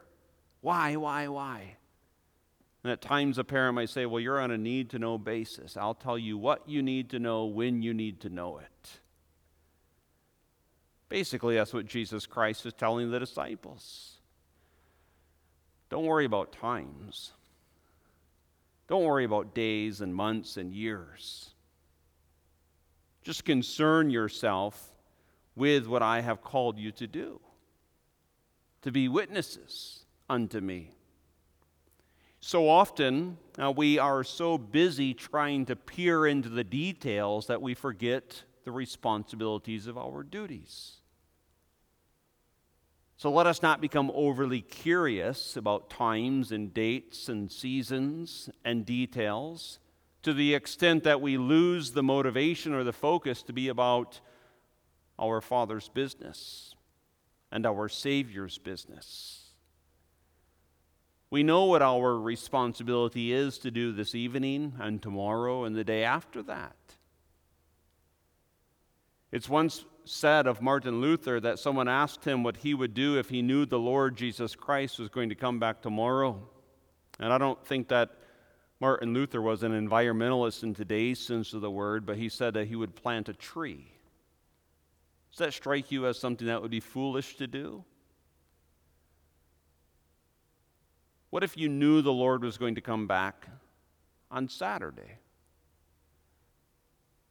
why, 0.62 0.96
why, 0.96 1.28
why. 1.28 1.78
And 2.84 2.92
at 2.92 3.02
times 3.02 3.38
a 3.38 3.44
parent 3.44 3.76
might 3.76 3.90
say, 3.90 4.06
Well, 4.06 4.22
you're 4.22 4.40
on 4.40 4.52
a 4.52 4.58
need 4.58 4.92
to 4.92 5.00
know 5.00 5.18
basis. 5.18 5.76
I'll 5.76 5.94
tell 5.94 6.18
you 6.18 6.38
what 6.38 6.68
you 6.70 6.82
need 6.82 7.10
to 7.12 7.20
know 7.20 7.46
when 7.46 7.82
you 7.82 7.94
need 7.94 8.22
to 8.22 8.30
know 8.30 8.60
it. 8.60 8.90
Basically, 11.10 11.56
that's 11.56 11.74
what 11.74 11.86
Jesus 11.86 12.26
Christ 12.26 12.66
is 12.66 12.74
telling 12.74 13.12
the 13.12 13.20
disciples. 13.20 14.18
Don't 15.90 16.06
worry 16.06 16.26
about 16.26 16.52
times. 16.52 17.32
Don't 18.88 19.04
worry 19.04 19.26
about 19.26 19.54
days 19.54 20.02
and 20.02 20.14
months 20.14 20.58
and 20.58 20.74
years. 20.74 21.54
Just 23.28 23.44
concern 23.44 24.10
yourself 24.10 24.94
with 25.54 25.86
what 25.86 26.02
I 26.02 26.22
have 26.22 26.42
called 26.42 26.80
you 26.80 26.94
to 26.94 27.08
do 27.08 27.42
to 28.84 28.90
be 28.90 29.10
witnesses 29.10 30.06
unto 30.30 30.62
me. 30.62 30.92
So 32.40 32.70
often, 32.70 33.38
uh, 33.62 33.74
we 33.76 34.00
are 34.00 34.24
so 34.24 34.58
busy 34.58 35.14
trying 35.14 35.66
to 35.66 35.76
peer 35.76 36.26
into 36.26 36.48
the 36.48 36.64
details 36.64 37.48
that 37.48 37.62
we 37.62 37.74
forget 37.74 38.44
the 38.64 38.72
responsibilities 38.72 39.88
of 39.88 39.98
our 39.98 40.24
duties. 40.24 40.94
So 43.18 43.30
let 43.30 43.46
us 43.46 43.62
not 43.62 43.82
become 43.82 44.10
overly 44.16 44.62
curious 44.62 45.58
about 45.58 45.90
times 45.90 46.54
and 46.54 46.74
dates 46.74 47.28
and 47.28 47.52
seasons 47.52 48.50
and 48.64 48.86
details 48.86 49.80
to 50.24 50.34
the 50.34 50.54
extent 50.54 51.04
that 51.04 51.22
we 51.22 51.38
lose 51.38 51.92
the 51.92 52.04
motivation 52.04 52.74
or 52.74 52.84
the 52.84 52.94
focus 52.94 53.44
to 53.44 53.54
be 53.54 53.68
about 53.68 54.20
our 55.20 55.42
Father's 55.42 55.90
business 55.90 56.76
and 57.52 57.66
our 57.66 57.88
Savior's 57.88 58.58
business. 58.58 59.44
We 61.30 61.44
know 61.44 61.66
what 61.66 61.82
our 61.82 62.18
responsibility 62.18 63.34
is 63.34 63.58
to 63.60 63.72
do 63.72 63.92
this 63.92 64.16
evening 64.16 64.74
and 64.80 65.02
tomorrow 65.02 65.66
and 65.66 65.76
the 65.76 65.84
day 65.84 66.04
after 66.04 66.42
that. 66.44 66.76
It's 69.32 69.50
once 69.50 69.84
said 70.06 70.48
of 70.48 70.62
Martin 70.62 71.02
Luther 71.02 71.42
that 71.42 71.60
someone 71.60 71.90
asked 71.90 72.24
him 72.24 72.44
what 72.44 72.58
he 72.58 72.74
would 72.74 72.94
do 72.94 73.18
if 73.18 73.30
he 73.30 73.42
knew 73.42 73.66
the 73.66 73.80
Lord 73.80 74.16
Jesus 74.16 74.56
Christ 74.56 75.00
was 75.00 75.10
going 75.10 75.28
to 75.30 75.36
come 75.36 75.60
back 75.60 75.82
tomorrow. 75.82 76.48
And 77.20 77.34
I 77.34 77.38
don't 77.38 77.64
think 77.66 77.90
that 77.90 78.12
Martin 78.80 79.14
Luther 79.14 79.42
was 79.42 79.64
an 79.64 79.72
environmentalist 79.72 80.64
in 80.64 80.74
today's 80.74 81.20
sense 81.20 81.54
of 81.54 81.62
the 81.62 81.72
word, 81.72 82.06
but 82.06 82.18
he 82.18 82.30
said 82.30 82.54
that 82.54 82.68
he 82.68 82.76
would 82.76 82.96
plant 82.96 83.28
a 83.28 83.34
tree. 83.34 83.92
Does 85.32 85.40
that 85.40 85.54
strike 85.54 85.92
you 85.92 86.06
as 86.06 86.20
something 86.20 86.48
that 86.48 86.62
would 86.62 86.72
be 86.72 86.80
foolish 86.80 87.36
to 87.38 87.48
do? 87.48 87.84
What 91.30 91.44
if 91.44 91.58
you 91.58 91.70
knew 91.70 92.02
the 92.02 92.14
Lord 92.14 92.44
was 92.44 92.58
going 92.58 92.76
to 92.76 92.82
come 92.82 93.08
back 93.08 93.48
on 94.30 94.48
Saturday? 94.48 95.20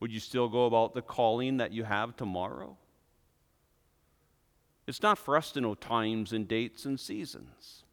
Would 0.00 0.12
you 0.12 0.20
still 0.20 0.48
go 0.48 0.66
about 0.66 0.94
the 0.94 1.02
calling 1.02 1.58
that 1.58 1.72
you 1.72 1.84
have 1.84 2.16
tomorrow? 2.16 2.76
It's 4.86 5.02
not 5.02 5.18
for 5.18 5.36
us 5.36 5.52
to 5.52 5.60
know 5.60 5.74
times 5.74 6.32
and 6.32 6.46
dates 6.46 6.84
and 6.84 7.00
seasons. 7.00 7.84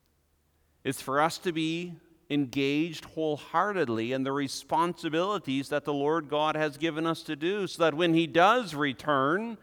It's 0.83 1.01
for 1.01 1.21
us 1.21 1.37
to 1.39 1.51
be 1.51 1.95
engaged 2.33 3.05
wholeheartedly 3.05 4.11
in 4.11 4.23
the 4.23 4.31
responsibilities 4.31 5.69
that 5.69 5.85
the 5.85 5.93
Lord 5.93 6.29
God 6.29 6.55
has 6.55 6.77
given 6.77 7.05
us 7.05 7.21
to 7.23 7.35
do, 7.35 7.67
so 7.67 7.83
that 7.83 7.93
when 7.93 8.13
He 8.13 8.27
does 8.27 8.73
return, 8.73 9.57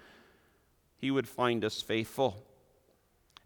He 0.98 1.10
would 1.10 1.28
find 1.28 1.64
us 1.64 1.82
faithful. 1.82 2.44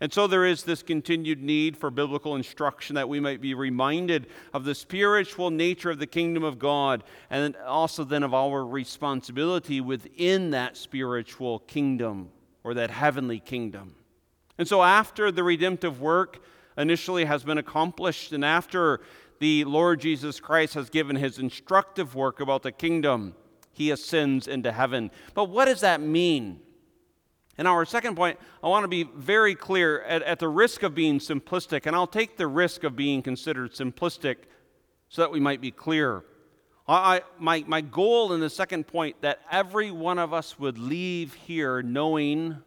And 0.00 0.12
so 0.12 0.26
there 0.26 0.44
is 0.44 0.64
this 0.64 0.82
continued 0.82 1.40
need 1.40 1.76
for 1.76 1.90
biblical 1.90 2.36
instruction 2.36 2.96
that 2.96 3.08
we 3.08 3.20
might 3.20 3.40
be 3.40 3.54
reminded 3.54 4.26
of 4.52 4.64
the 4.64 4.74
spiritual 4.74 5.50
nature 5.50 5.90
of 5.90 5.98
the 5.98 6.06
kingdom 6.06 6.42
of 6.42 6.58
God 6.58 7.04
and 7.30 7.56
also 7.56 8.04
then 8.04 8.22
of 8.22 8.34
our 8.34 8.66
responsibility 8.66 9.80
within 9.80 10.50
that 10.50 10.76
spiritual 10.76 11.60
kingdom 11.60 12.30
or 12.64 12.74
that 12.74 12.90
heavenly 12.90 13.38
kingdom. 13.38 13.94
And 14.58 14.66
so 14.66 14.82
after 14.82 15.30
the 15.30 15.44
redemptive 15.44 16.00
work 16.00 16.42
initially 16.76 17.24
has 17.24 17.44
been 17.44 17.58
accomplished 17.58 18.32
and 18.32 18.44
after 18.44 19.00
the 19.40 19.64
Lord 19.64 20.00
Jesus 20.00 20.40
Christ 20.40 20.74
has 20.74 20.90
given 20.90 21.16
his 21.16 21.38
instructive 21.38 22.14
work 22.14 22.40
about 22.40 22.62
the 22.62 22.72
kingdom, 22.72 23.34
he 23.72 23.90
ascends 23.90 24.46
into 24.46 24.72
heaven. 24.72 25.10
But 25.34 25.50
what 25.50 25.66
does 25.66 25.80
that 25.80 26.00
mean? 26.00 26.60
And 27.56 27.68
our 27.68 27.84
second 27.84 28.16
point, 28.16 28.38
I 28.62 28.68
want 28.68 28.84
to 28.84 28.88
be 28.88 29.04
very 29.04 29.54
clear 29.54 30.02
at, 30.02 30.22
at, 30.22 30.38
the 30.38 30.48
risk 30.48 30.82
of 30.82 30.94
being 30.94 31.18
simplistic, 31.18 31.86
and 31.86 31.94
I'll 31.94 32.06
take 32.06 32.36
the 32.36 32.46
risk 32.46 32.84
of 32.84 32.96
being 32.96 33.22
considered 33.22 33.72
simplistic 33.72 34.36
so 35.08 35.22
that 35.22 35.30
we 35.30 35.40
might 35.40 35.60
be 35.60 35.70
clear. 35.70 36.24
I, 36.88 37.22
my, 37.38 37.64
my 37.66 37.80
goal 37.80 38.32
in 38.32 38.40
the 38.40 38.50
second 38.50 38.86
point 38.86 39.22
that 39.22 39.40
every 39.50 39.90
one 39.90 40.18
of 40.18 40.32
us 40.34 40.58
would 40.58 40.78
leave 40.78 41.34
here 41.34 41.80
knowing 41.80 42.58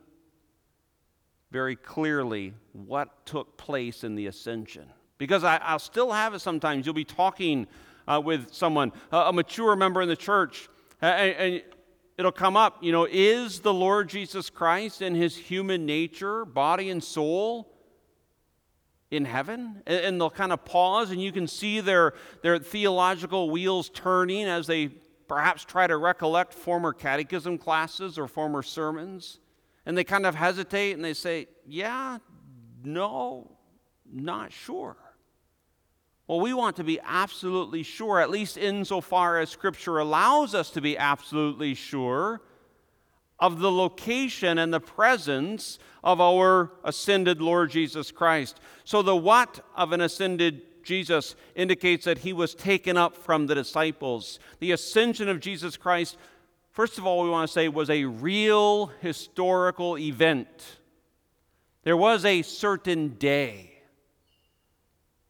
very 1.52 1.76
clearly 1.76 2.54
what 2.74 3.26
took 3.26 3.58
place 3.58 4.04
in 4.04 4.16
the 4.16 4.28
ascension. 4.28 4.86
Because 5.18 5.44
I, 5.44 5.72
will 5.72 5.80
still 5.80 6.12
have 6.12 6.34
it 6.34 6.40
sometimes. 6.40 6.86
You'll 6.86 6.96
be 6.96 7.04
talking 7.06 7.68
uh, 8.08 8.22
with 8.24 8.54
someone, 8.54 8.92
uh, 9.12 9.26
a 9.28 9.34
mature 9.34 9.76
member 9.76 10.02
in 10.02 10.10
the 10.10 10.16
church, 10.16 10.70
and, 11.02 11.36
and 11.36 11.64
it'll 12.18 12.32
come 12.32 12.58
up, 12.58 12.84
you 12.84 12.92
know, 12.92 13.08
is 13.10 13.60
the 13.60 13.74
Lord 13.74 14.10
Jesus 14.10 14.50
Christ 14.50 15.02
in 15.02 15.16
his 15.16 15.36
human 15.36 15.86
nature, 15.86 16.46
body 16.46 16.90
and 16.90 17.04
soul, 17.04 17.72
in 19.12 19.26
heaven? 19.26 19.82
And 19.86 20.20
they'll 20.20 20.30
kind 20.30 20.52
of 20.52 20.66
pause, 20.66 21.12
and 21.12 21.22
you 21.22 21.32
can 21.32 21.48
see 21.48 21.80
their, 21.80 22.14
their 22.42 22.60
theological 22.60 23.50
wheels 23.50 23.90
turning 23.90 24.46
as 24.46 24.68
they 24.68 24.88
perhaps 25.28 25.64
try 25.66 25.86
to 25.88 25.98
recollect 25.98 26.54
former 26.54 26.94
catechism 26.94 27.58
classes 27.58 28.18
or 28.18 28.28
former 28.28 28.64
sermons. 28.64 29.40
And 29.88 29.97
they 29.97 30.04
kind 30.04 30.26
of 30.26 30.36
hesitate 30.36 30.91
and 30.91 31.04
they 31.04 31.13
say, 31.13 31.47
Yeah, 31.65 32.17
no, 32.84 33.50
not 34.06 34.52
sure. 34.52 34.97
Well, 36.28 36.41
we 36.41 36.54
want 36.54 36.76
to 36.76 36.84
be 36.84 37.00
absolutely 37.06 37.84
sure, 37.84 38.19
at 38.19 38.30
least 38.30 38.58
insofar 38.58 39.39
as 39.39 39.50
Scripture 39.50 40.00
allows 40.00 40.54
us 40.54 40.71
to 40.71 40.82
be 40.82 40.97
absolutely 40.97 41.73
sure, 41.73 42.41
of 43.39 43.60
the 43.60 43.71
location 43.71 44.58
and 44.58 44.73
the 44.73 44.82
presence 44.82 45.80
of 46.04 46.19
our 46.19 46.73
ascended 46.84 47.41
Lord 47.41 47.71
Jesus 47.71 48.12
Christ. 48.12 48.60
So, 48.84 49.02
the 49.02 49.15
what 49.15 49.62
of 49.73 49.93
an 49.93 50.02
ascended 50.02 50.63
Jesus 50.84 51.36
indicates 51.56 52.04
that 52.04 52.19
he 52.19 52.34
was 52.34 52.54
taken 52.54 52.97
up 52.97 53.15
from 53.15 53.47
the 53.47 53.56
disciples. 53.56 54.39
The 54.60 54.73
ascension 54.73 55.30
of 55.30 55.39
Jesus 55.39 55.78
Christ, 55.78 56.17
first 56.78 57.00
of 57.00 57.08
all, 57.08 57.24
we 57.24 57.30
want 57.32 57.50
to 57.50 57.52
say, 57.52 57.68
was 57.68 57.90
a 57.90 58.04
real 58.06 58.92
historical 59.02 59.98
event. 59.98 60.78
There 61.82 61.98
was 61.98 62.24
a 62.24 62.44
certain 62.44 63.16
day 63.18 63.72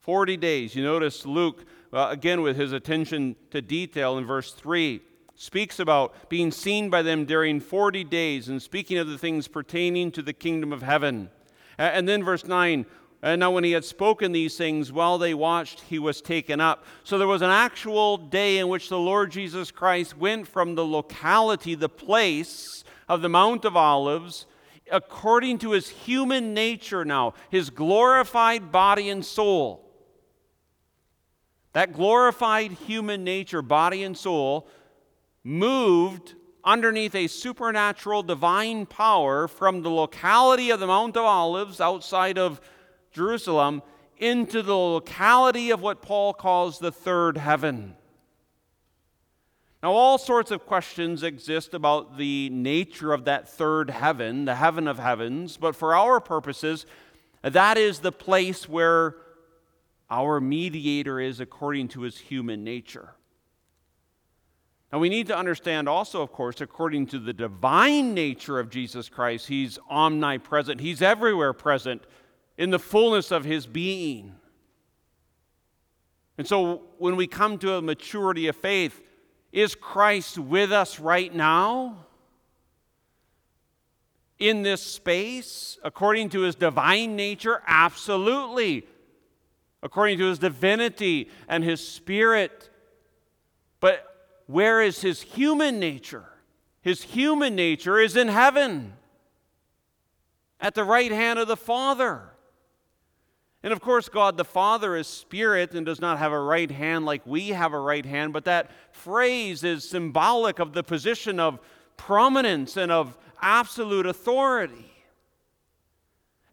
40 0.01 0.35
days. 0.35 0.75
You 0.75 0.83
notice 0.83 1.25
Luke, 1.25 1.63
uh, 1.93 2.09
again, 2.11 2.41
with 2.41 2.57
his 2.57 2.73
attention 2.73 3.37
to 3.51 3.61
detail 3.61 4.17
in 4.17 4.25
verse 4.25 4.51
3, 4.51 4.99
speaks 5.35 5.79
about 5.79 6.27
being 6.27 6.51
seen 6.51 6.89
by 6.89 7.01
them 7.01 7.23
during 7.23 7.61
40 7.61 8.03
days 8.03 8.49
and 8.49 8.61
speaking 8.61 8.97
of 8.97 9.07
the 9.07 9.17
things 9.17 9.47
pertaining 9.47 10.11
to 10.11 10.21
the 10.21 10.33
kingdom 10.33 10.73
of 10.73 10.81
heaven. 10.81 11.29
And 11.77 12.09
then 12.09 12.25
verse 12.25 12.43
9, 12.43 12.85
Uh, 13.27 13.31
and 13.31 13.41
now 13.41 13.51
when 13.51 13.65
he 13.65 13.73
had 13.73 13.83
spoken 13.83 14.31
these 14.31 14.55
things, 14.55 14.89
while 14.89 15.17
they 15.17 15.33
watched, 15.33 15.81
he 15.81 15.99
was 15.99 16.21
taken 16.21 16.61
up. 16.61 16.85
So 17.03 17.17
there 17.17 17.27
was 17.27 17.41
an 17.41 17.49
actual 17.49 18.15
day 18.15 18.59
in 18.59 18.69
which 18.69 18.87
the 18.87 18.97
Lord 18.97 19.31
Jesus 19.31 19.69
Christ 19.69 20.17
went 20.17 20.47
from 20.47 20.75
the 20.75 20.85
locality, 20.85 21.75
the 21.75 21.89
place 21.89 22.85
of 23.09 23.21
the 23.21 23.27
Mount 23.27 23.65
of 23.65 23.75
Olives, 23.75 24.45
according 24.89 25.57
to 25.59 25.71
his 25.71 25.89
human 25.89 26.53
nature 26.53 27.03
now, 27.03 27.33
his 27.49 27.69
glorified 27.69 28.71
body 28.71 29.09
and 29.09 29.25
soul 29.25 29.83
that 31.73 31.93
glorified 31.93 32.71
human 32.71 33.23
nature, 33.23 33.61
body 33.61 34.01
and 34.01 34.17
soul, 34.17 34.67
moved 35.43 36.33
underneath 36.63 37.13
a 37.13 37.27
supernatural 37.27 38.23
divine 38.23 38.85
power 38.85 39.47
from 39.47 39.83
the 39.83 39.89
locality 39.89 40.71
of 40.71 40.79
the 40.79 40.87
Mount 40.87 41.15
of 41.15 41.23
Olives 41.23 41.79
outside 41.79 42.39
of 42.39 42.59
Jerusalem 43.17 43.81
into 44.17 44.61
the 44.61 44.75
locality 44.75 45.71
of 45.71 45.81
what 45.81 46.01
Paul 46.01 46.33
calls 46.33 46.79
the 46.79 46.91
third 46.91 47.37
heaven. 47.37 47.95
Now, 49.81 49.91
all 49.91 50.17
sorts 50.17 50.51
of 50.51 50.65
questions 50.65 51.23
exist 51.23 51.73
about 51.73 52.17
the 52.17 52.49
nature 52.49 53.13
of 53.13 53.25
that 53.25 53.49
third 53.49 53.89
heaven, 53.89 54.45
the 54.45 54.55
heaven 54.55 54.87
of 54.87 54.99
heavens, 54.99 55.57
but 55.57 55.75
for 55.75 55.95
our 55.95 56.19
purposes, 56.19 56.85
that 57.41 57.77
is 57.77 57.99
the 57.99 58.11
place 58.11 58.69
where 58.69 59.15
our 60.09 60.39
mediator 60.39 61.19
is 61.19 61.39
according 61.39 61.89
to 61.89 62.01
his 62.01 62.17
human 62.17 62.63
nature. 62.63 63.13
Now, 64.91 64.99
we 64.99 65.09
need 65.09 65.27
to 65.27 65.37
understand 65.37 65.89
also, 65.89 66.21
of 66.21 66.31
course, 66.31 66.61
according 66.61 67.07
to 67.07 67.19
the 67.19 67.33
divine 67.33 68.13
nature 68.13 68.59
of 68.59 68.69
Jesus 68.69 69.09
Christ, 69.09 69.47
he's 69.47 69.77
omnipresent, 69.89 70.79
he's 70.81 71.01
everywhere 71.01 71.53
present 71.53 72.03
in 72.57 72.69
the 72.71 72.79
fullness 72.79 73.31
of 73.31 73.45
his 73.45 73.67
being. 73.67 74.33
And 76.37 76.47
so, 76.47 76.83
when 76.97 77.15
we 77.15 77.27
come 77.27 77.57
to 77.59 77.73
a 77.73 77.81
maturity 77.81 78.47
of 78.47 78.55
faith, 78.55 79.01
is 79.51 79.75
Christ 79.75 80.37
with 80.37 80.71
us 80.71 80.99
right 80.99 81.33
now? 81.33 82.07
in 84.39 84.61
this 84.61 84.81
space 84.81 85.79
according 85.83 86.29
to 86.29 86.41
his 86.41 86.55
divine 86.55 87.15
nature? 87.15 87.61
Absolutely. 87.65 88.85
According 89.81 90.17
to 90.19 90.25
his 90.25 90.39
divinity 90.39 91.29
and 91.47 91.63
his 91.63 91.85
spirit. 91.85 92.69
But 93.79 94.05
where 94.47 94.81
is 94.81 95.01
his 95.01 95.21
human 95.21 95.79
nature? 95.79 96.25
His 96.81 97.01
human 97.03 97.55
nature 97.55 97.99
is 97.99 98.15
in 98.15 98.29
heaven, 98.29 98.93
at 100.59 100.73
the 100.73 100.85
right 100.85 101.11
hand 101.11 101.37
of 101.37 101.47
the 101.47 101.57
Father. 101.57 102.29
And 103.67 103.73
of 103.73 103.81
course, 103.81 104.07
God 104.07 104.37
the 104.37 104.45
Father 104.45 104.95
is 104.95 105.07
spirit 105.07 105.75
and 105.75 105.85
does 105.85 105.99
not 105.99 106.19
have 106.19 106.31
a 106.31 106.39
right 106.39 106.71
hand 106.71 107.05
like 107.05 107.27
we 107.27 107.49
have 107.49 107.73
a 107.73 107.79
right 107.81 108.05
hand, 108.05 108.31
but 108.31 108.45
that 108.45 108.71
phrase 108.93 109.61
is 109.61 109.83
symbolic 109.83 110.59
of 110.59 110.71
the 110.71 110.83
position 110.83 111.37
of 111.37 111.59
prominence 111.97 112.77
and 112.77 112.93
of 112.93 113.17
absolute 113.41 114.05
authority. 114.05 114.89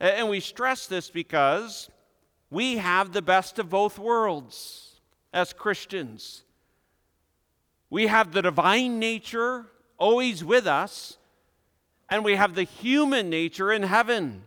And 0.00 0.29
we 0.29 0.40
stress 0.40 0.88
this 0.88 1.09
because 1.09 1.88
we 2.50 2.79
have 2.79 3.12
the 3.12 3.22
best 3.22 3.61
of 3.61 3.70
both 3.70 3.96
worlds 3.96 4.98
as 5.33 5.53
Christians. 5.53 6.42
We 7.90 8.09
have 8.09 8.33
the 8.33 8.42
divine 8.42 8.98
nature 8.98 9.66
always 9.98 10.42
with 10.42 10.66
us, 10.66 11.18
and 12.11 12.24
we 12.24 12.35
have 12.35 12.57
the 12.57 12.64
human 12.64 13.31
nature 13.31 13.70
in 13.70 13.85
heaven. 13.85 14.42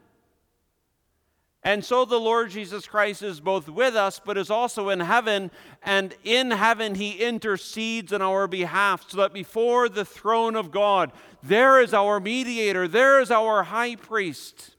And 1.63 1.83
so 1.83 2.05
the 2.05 2.19
Lord 2.19 2.51
Jesus 2.51 2.85
Christ 2.85 3.21
is 3.21 3.39
both 3.39 3.67
with 3.67 3.95
us, 3.95 4.21
but 4.23 4.37
is 4.37 4.49
also 4.49 4.89
in 4.89 4.99
heaven. 5.01 5.51
And 5.83 6.15
in 6.23 6.51
heaven, 6.51 6.95
he 6.95 7.11
intercedes 7.11 8.13
on 8.13 8.21
our 8.21 8.47
behalf, 8.47 9.09
so 9.09 9.17
that 9.17 9.33
before 9.33 9.89
the 9.89 10.05
throne 10.05 10.55
of 10.55 10.71
God, 10.71 11.11
there 11.43 11.81
is 11.81 11.93
our 11.93 12.19
mediator, 12.19 12.87
there 12.87 13.19
is 13.19 13.31
our 13.31 13.63
high 13.63 13.95
priest, 13.95 14.75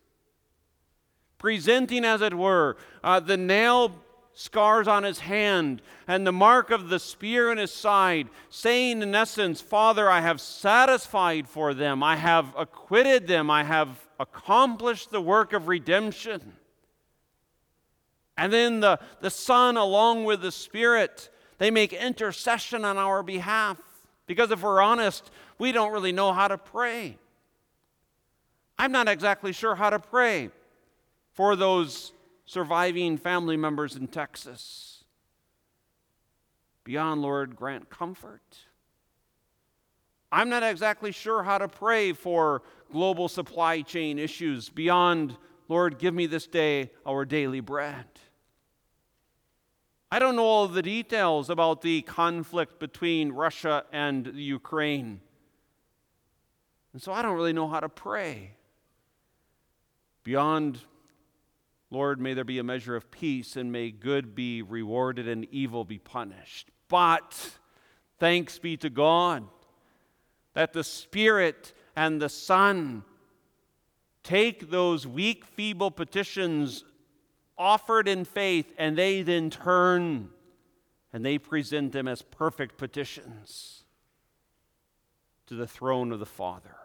presenting, 1.37 2.05
as 2.05 2.23
it 2.23 2.35
were, 2.35 2.77
uh, 3.05 3.21
the 3.21 3.37
nail 3.37 3.93
scars 4.33 4.87
on 4.87 5.03
his 5.03 5.19
hand 5.19 5.83
and 6.07 6.25
the 6.25 6.33
mark 6.33 6.71
of 6.71 6.89
the 6.89 6.99
spear 6.99 7.51
in 7.51 7.59
his 7.59 7.73
side, 7.73 8.29
saying, 8.51 9.03
in 9.03 9.15
essence, 9.15 9.61
Father, 9.61 10.09
I 10.09 10.21
have 10.21 10.41
satisfied 10.41 11.49
for 11.49 11.75
them, 11.75 12.03
I 12.03 12.17
have 12.17 12.55
acquitted 12.57 13.27
them, 13.27 13.51
I 13.51 13.65
have 13.65 14.07
accomplished 14.21 15.11
the 15.11 15.21
work 15.21 15.53
of 15.53 15.69
redemption. 15.69 16.55
And 18.39 18.53
then 18.53 18.79
the, 18.81 19.01
the 19.21 19.31
Son, 19.31 19.77
along 19.77 20.25
with 20.25 20.41
the 20.41 20.53
Spirit, 20.53 21.29
they 21.59 21.73
make 21.73 21.93
intercession 21.93 22.85
on 22.85 22.97
our 22.97 23.25
behalf. 23.25 23.79
Because 24.27 24.53
if 24.53 24.63
we're 24.63 24.81
honest, 24.81 25.29
we 25.59 25.73
don't 25.73 25.93
really 25.93 26.13
know 26.13 26.33
how 26.33 26.47
to 26.47 26.57
pray. 26.57 27.19
I'm 28.79 28.93
not 28.93 29.09
exactly 29.09 29.53
sure 29.53 29.75
how 29.75 29.91
to 29.91 29.99
pray 29.99 30.51
for 31.33 31.57
those 31.57 32.13
surviving 32.47 33.19
family 33.19 33.57
members 33.57 33.97
in 33.97 34.07
Texas. 34.07 35.03
Beyond, 36.85 37.21
Lord, 37.21 37.57
grant 37.57 37.91
comfort. 37.91 38.57
I'm 40.31 40.49
not 40.49 40.63
exactly 40.63 41.11
sure 41.11 41.43
how 41.43 41.59
to 41.59 41.67
pray 41.67 42.13
for 42.13 42.63
global 42.93 43.29
supply 43.29 43.81
chain 43.81 44.19
issues. 44.19 44.69
Beyond, 44.69 45.37
Lord, 45.69 45.99
give 45.99 46.15
me 46.15 46.27
this 46.27 46.47
day 46.47 46.93
our 47.05 47.25
daily 47.25 47.61
bread. 47.61 48.07
I 50.11 50.19
don't 50.19 50.37
know 50.37 50.45
all 50.45 50.69
the 50.69 50.83
details 50.83 51.51
about 51.51 51.83
the 51.83 52.01
conflict 52.03 52.79
between 52.79 53.33
Russia 53.33 53.85
and 53.93 54.33
Ukraine. 54.35 55.21
And 56.95 57.03
so 57.03 57.13
I 57.13 57.21
don't 57.21 57.37
really 57.37 57.53
know 57.53 57.69
how 57.69 57.81
to 57.81 57.91
pray. 57.91 58.53
Beyond, 60.25 60.81
Lord, 61.91 62.21
may 62.21 62.33
there 62.33 62.45
be 62.45 62.59
a 62.59 62.65
measure 62.65 62.97
of 62.97 63.11
peace 63.11 63.55
and 63.55 63.71
may 63.71 63.91
good 63.91 64.35
be 64.35 64.63
rewarded 64.63 65.29
and 65.29 65.47
evil 65.51 65.85
be 65.85 65.99
punished. 65.99 66.71
But 66.89 67.59
thanks 68.19 68.59
be 68.59 68.79
to 68.79 68.89
God 68.89 69.47
that 70.55 70.73
the 70.73 70.85
Spirit 70.85 71.75
and 71.95 72.21
the 72.21 72.31
Son 72.31 73.05
take 74.23 74.71
those 74.71 75.07
weak, 75.07 75.45
feeble 75.45 75.91
petitions 75.91 76.85
offered 77.59 78.09
in 78.09 78.25
faith, 78.25 78.73
and 78.79 78.97
they 78.97 79.23
then 79.23 79.51
turn 79.51 80.31
and 81.13 81.25
they 81.25 81.39
present 81.39 81.93
them 81.93 82.07
as 82.07 82.23
perfect 82.23 82.77
petitions 82.77 83.85
to 85.47 85.55
the 85.55 85.67
throne 85.67 86.13
of 86.13 86.21
the 86.21 86.27
Father. 86.27 86.77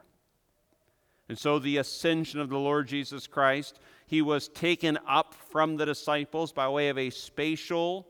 And 1.29 1.37
so, 1.37 1.59
the 1.59 1.77
ascension 1.77 2.39
of 2.39 2.49
the 2.49 2.57
Lord 2.57 2.87
Jesus 2.87 3.27
Christ, 3.27 3.79
he 4.07 4.21
was 4.21 4.49
taken 4.49 4.97
up 5.07 5.33
from 5.33 5.77
the 5.77 5.85
disciples 5.85 6.51
by 6.51 6.67
way 6.67 6.89
of 6.89 6.97
a 6.97 7.09
spatial 7.09 8.07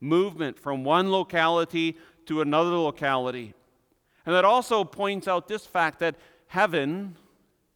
movement 0.00 0.58
from 0.58 0.84
one 0.84 1.10
locality 1.10 1.96
to 2.26 2.40
another 2.40 2.70
locality. 2.70 3.54
And 4.24 4.34
that 4.34 4.44
also 4.44 4.84
points 4.84 5.28
out 5.28 5.48
this 5.48 5.64
fact 5.64 6.00
that 6.00 6.16
heaven, 6.48 7.16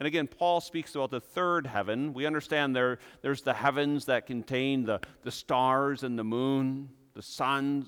and 0.01 0.07
again, 0.07 0.27
Paul 0.27 0.63
speaks 0.63 0.95
about 0.95 1.11
the 1.11 1.21
third 1.21 1.67
heaven. 1.67 2.15
We 2.15 2.25
understand 2.25 2.75
there, 2.75 2.99
there's 3.21 3.43
the 3.43 3.53
heavens 3.53 4.07
that 4.07 4.27
contain 4.27 4.85
the, 4.85 5.01
the 5.25 5.31
stars 5.31 6.03
and 6.03 6.19
the 6.19 6.25
moon, 6.25 6.89
the 7.15 7.21
sun. 7.21 7.87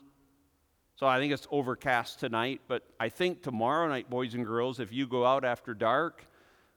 So 0.97 1.07
I 1.07 1.19
think 1.19 1.33
it's 1.33 1.49
overcast 1.51 2.21
tonight, 2.21 2.61
but 2.69 2.83
I 3.01 3.09
think 3.09 3.43
tomorrow 3.43 3.89
night, 3.89 4.11
boys 4.11 4.35
and 4.35 4.45
girls, 4.45 4.79
if 4.79 4.93
you 4.93 5.07
go 5.07 5.25
out 5.25 5.43
after 5.43 5.73
dark, 5.73 6.27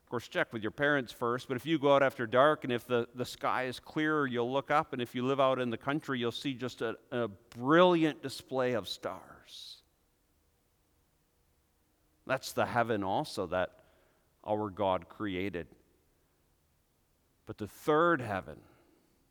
of 0.06 0.10
course, 0.10 0.30
check 0.30 0.54
with 0.54 0.62
your 0.62 0.72
parents 0.72 1.12
first, 1.12 1.50
but 1.50 1.58
if 1.58 1.66
you 1.66 1.80
go 1.80 1.94
out 1.94 2.02
after 2.02 2.26
dark 2.26 2.64
and 2.64 2.72
if 2.72 2.88
the, 2.88 3.06
the 3.14 3.26
sky 3.26 3.64
is 3.66 3.78
clear, 3.78 4.26
you'll 4.26 4.54
look 4.54 4.72
up, 4.72 4.94
and 4.94 5.02
if 5.02 5.14
you 5.14 5.26
live 5.26 5.42
out 5.42 5.60
in 5.60 5.70
the 5.70 5.78
country, 5.78 6.18
you'll 6.18 6.32
see 6.32 6.54
just 6.54 6.82
a, 6.82 6.96
a 7.12 7.28
brilliant 7.58 8.24
display 8.24 8.72
of 8.72 8.88
stars. 8.88 9.82
That's 12.26 12.54
the 12.54 12.66
heaven 12.66 13.04
also 13.04 13.48
that 13.48 13.72
our 14.48 14.70
God 14.70 15.10
created. 15.10 15.68
But 17.46 17.58
the 17.58 17.68
third 17.68 18.22
heaven, 18.22 18.58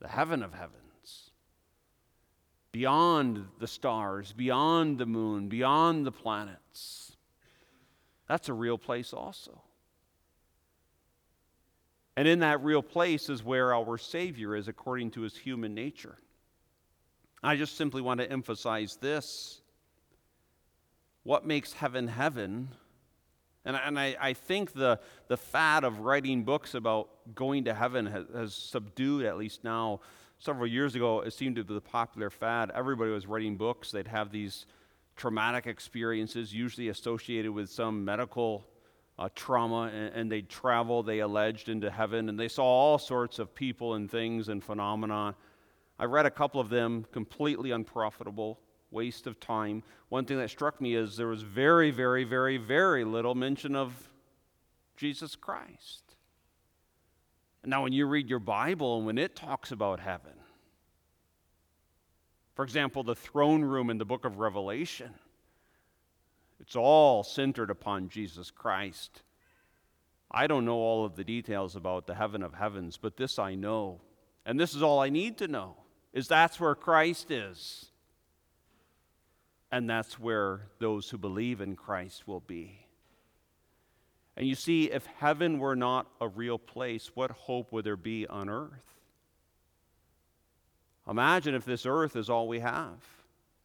the 0.01 0.09
heaven 0.09 0.43
of 0.43 0.53
heavens, 0.53 1.31
beyond 2.73 3.47
the 3.59 3.67
stars, 3.67 4.33
beyond 4.33 4.99
the 4.99 5.07
moon, 5.07 5.49
beyond 5.49 6.07
the 6.07 6.13
planets, 6.13 7.17
that's 8.29 8.49
a 8.49 8.55
real 8.55 8.79
place 8.79 9.13
also. 9.13 9.61
And 12.17 12.29
in 12.29 12.41
that 12.41 12.63
real 12.63 12.83
place 12.83 13.29
is 13.29 13.43
where 13.43 13.75
our 13.75 13.99
Savior 13.99 14.55
is 14.55 14.69
according 14.69 15.11
to 15.13 15.23
his 15.23 15.37
human 15.37 15.75
nature. 15.75 16.17
I 17.43 17.57
just 17.57 17.77
simply 17.77 18.01
want 18.01 18.21
to 18.21 18.31
emphasize 18.31 18.97
this. 18.97 19.61
What 21.25 21.47
makes 21.47 21.73
heaven 21.73 22.09
heaven 22.09 22.69
and, 23.65 23.77
and 23.77 23.99
I, 23.99 24.17
I 24.21 24.33
think 24.35 24.73
the, 24.73 25.01
the 25.29 25.37
fad 25.37 25.85
of 25.85 26.01
writing 26.01 26.45
books 26.45 26.75
about 26.75 27.09
going 27.35 27.65
to 27.65 27.75
heaven 27.75 28.07
has, 28.07 28.27
has 28.35 28.55
subdued, 28.55 29.25
at 29.25 29.39
least 29.39 29.65
now. 29.65 30.01
Several 30.39 30.67
years 30.67 30.95
ago, 30.95 31.21
it 31.21 31.33
seemed 31.33 31.57
to 31.57 31.65
be 31.65 31.73
the 31.73 31.81
popular 31.81 32.29
fad. 32.29 32.71
Everybody 32.75 33.11
was 33.11 33.27
writing 33.27 33.57
books. 33.57 33.91
They'd 33.91 34.09
have 34.09 34.31
these 34.31 34.67
traumatic 35.17 35.67
experiences, 35.67 36.53
usually 36.53 36.89
associated 36.89 37.53
with 37.53 37.71
some 37.71 38.05
medical 38.05 38.67
uh, 39.19 39.29
trauma, 39.35 39.91
and, 39.95 40.15
and, 40.15 40.33
they'd 40.33 40.49
travel, 40.49 41.03
they 41.03 41.21
alleged, 41.21 41.69
into 41.69 41.89
heaven, 41.89 42.29
and 42.29 42.39
they 42.39 42.49
saw 42.49 42.65
all 42.65 42.99
sorts 42.99 43.39
of 43.39 43.55
people 43.55 43.95
and 43.95 44.11
things 44.11 44.49
and 44.49 44.63
phenomena. 44.63 45.37
I 46.01 46.05
read 46.07 46.27
a 46.27 46.31
couple 46.31 46.61
of 46.61 46.69
them, 46.69 47.07
completely 47.13 47.71
unprofitable 47.71 48.59
waste 48.95 49.27
of 49.27 49.39
time. 49.41 49.83
One 50.09 50.25
thing 50.25 50.39
that 50.39 50.49
struck 50.49 50.81
me 50.81 50.95
is 50.95 51.17
there 51.17 51.27
was 51.27 51.43
very, 51.43 51.91
very, 51.91 52.25
very, 52.25 52.57
very 52.57 53.05
little 53.05 53.35
mention 53.35 53.77
of 53.77 54.09
Jesus 54.97 55.37
Christ. 55.37 56.15
Now, 57.67 57.83
when 57.83 57.93
you 57.93 58.07
read 58.07 58.31
your 58.31 58.39
Bible 58.39 58.99
and 58.99 59.07
when 59.07 59.19
it 59.19 59.35
talks 59.35 59.73
about 59.73 60.01
heaven, 60.01 60.33
for 62.55 62.65
example, 62.65 63.03
the 63.03 63.15
throne 63.15 63.63
room 63.63 63.91
in 63.91 63.99
the 63.99 64.05
book 64.05 64.25
of 64.25 64.39
Revelation, 64.39 65.11
it's 66.61 66.77
all 66.77 67.25
centered 67.25 67.71
upon 67.71 68.09
Jesus 68.09 68.51
Christ. 68.51 69.23
I 70.31 70.47
don't 70.47 70.65
know 70.65 70.77
all 70.77 71.05
of 71.05 71.17
the 71.17 71.25
details 71.25 71.75
about 71.77 72.07
the 72.07 72.15
heaven 72.15 72.43
of 72.43 72.55
heavens, 72.55 72.97
but 72.97 73.17
this 73.17 73.39
I 73.39 73.55
know. 73.55 74.01
And 74.47 74.59
this 74.59 74.75
is 74.75 74.83
all 74.83 75.01
I 75.01 75.09
need 75.09 75.39
to 75.39 75.49
know 75.49 75.77
is 76.13 76.29
that's 76.29 76.61
where 76.61 76.75
Christ 76.75 77.31
is. 77.31 77.91
And 79.75 79.91
that's 79.91 80.21
where 80.21 80.61
those 80.79 81.11
who 81.11 81.19
believe 81.19 81.61
in 81.61 81.75
Christ 81.75 82.29
will 82.29 82.39
be. 82.39 82.87
And 84.37 84.47
you 84.47 84.55
see, 84.55 84.85
if 84.85 85.05
heaven 85.19 85.59
were 85.59 85.75
not 85.75 86.07
a 86.21 86.29
real 86.29 86.59
place, 86.59 87.11
what 87.15 87.33
hope 87.33 87.73
would 87.73 87.85
there 87.85 87.97
be 87.97 88.25
on 88.25 88.49
earth? 88.49 88.95
Imagine 91.11 91.57
if 91.57 91.65
this 91.65 91.87
earth 91.87 92.15
is 92.15 92.31
all 92.31 92.47
we 92.47 92.61
have. 92.61 93.01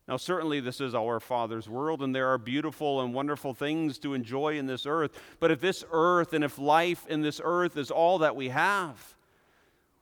Now, 0.07 0.17
certainly, 0.17 0.59
this 0.59 0.81
is 0.81 0.95
our 0.95 1.19
Father's 1.19 1.69
world, 1.69 2.01
and 2.01 2.15
there 2.15 2.29
are 2.29 2.39
beautiful 2.39 3.01
and 3.01 3.13
wonderful 3.13 3.53
things 3.53 3.99
to 3.99 4.15
enjoy 4.15 4.57
in 4.57 4.65
this 4.65 4.87
earth. 4.87 5.11
But 5.39 5.51
if 5.51 5.61
this 5.61 5.85
earth 5.91 6.33
and 6.33 6.43
if 6.43 6.57
life 6.57 7.05
in 7.05 7.21
this 7.21 7.39
earth 7.43 7.77
is 7.77 7.91
all 7.91 8.17
that 8.17 8.35
we 8.35 8.49
have, 8.49 9.15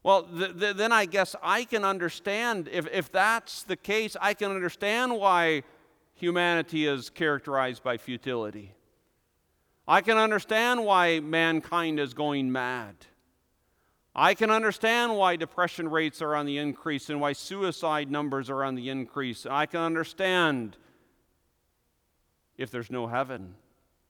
well, 0.03 0.23
th- 0.23 0.57
th- 0.57 0.77
then 0.77 0.93
I 0.93 1.03
guess 1.03 1.35
I 1.43 1.65
can 1.65 1.83
understand, 1.83 2.69
if, 2.71 2.87
if 2.93 3.11
that's 3.11 3.63
the 3.63 3.75
case, 3.75 4.15
I 4.21 4.35
can 4.35 4.51
understand 4.51 5.13
why 5.17 5.63
humanity 6.17 6.87
is 6.87 7.09
characterized 7.09 7.83
by 7.83 7.97
futility. 7.97 8.73
I 9.87 10.01
can 10.01 10.17
understand 10.17 10.83
why 10.83 11.19
mankind 11.19 11.99
is 11.99 12.13
going 12.13 12.51
mad. 12.51 12.95
I 14.13 14.33
can 14.33 14.49
understand 14.49 15.15
why 15.15 15.35
depression 15.35 15.89
rates 15.89 16.21
are 16.23 16.35
on 16.35 16.47
the 16.47 16.57
increase 16.57 17.09
and 17.09 17.21
why 17.21 17.33
suicide 17.33 18.09
numbers 18.09 18.49
are 18.49 18.63
on 18.63 18.75
the 18.75 18.89
increase. 18.89 19.45
I 19.45 19.67
can 19.67 19.79
understand 19.79 20.75
if 22.57 22.71
there's 22.71 22.89
no 22.89 23.05
heaven, 23.05 23.53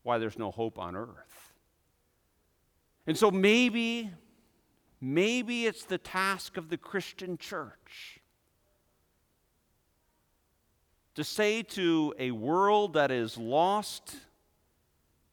why 0.02 0.16
there's 0.16 0.38
no 0.38 0.50
hope 0.50 0.78
on 0.78 0.96
earth. 0.96 1.52
And 3.06 3.16
so 3.16 3.30
maybe, 3.30 4.10
maybe 5.00 5.66
it's 5.66 5.84
the 5.84 5.98
task 5.98 6.56
of 6.56 6.70
the 6.70 6.78
Christian 6.78 7.36
church 7.36 8.17
to 11.18 11.24
say 11.24 11.64
to 11.64 12.14
a 12.16 12.30
world 12.30 12.92
that 12.92 13.10
is 13.10 13.36
lost 13.36 14.14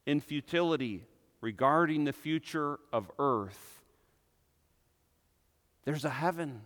in 0.08 0.19
futility 0.19 1.04
regarding 1.41 2.06
the 2.06 2.12
future 2.12 2.80
of 2.91 3.12
earth 3.19 3.76
there's 5.84 6.04
a 6.04 6.10
heaven. 6.10 6.62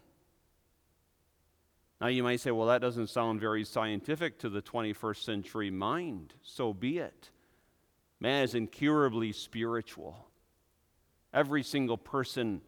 Now, 2.00 2.08
you 2.08 2.24
might 2.24 2.40
say, 2.40 2.52
well, 2.52 2.68
that 2.68 2.80
doesn't 2.80 3.08
sound 3.08 3.42
very 3.42 3.66
scientific 3.66 4.40
to 4.40 4.48
the 4.48 4.62
21st 4.62 5.24
century 5.24 5.70
mind. 5.70 6.34
So 6.42 6.74
be 6.74 7.00
it. 7.00 7.30
Man 8.22 8.46
is 8.46 8.56
incurably 8.56 9.34
spiritual. 9.34 10.26
Every 11.34 11.64
single 11.64 11.98
person, 11.98 12.62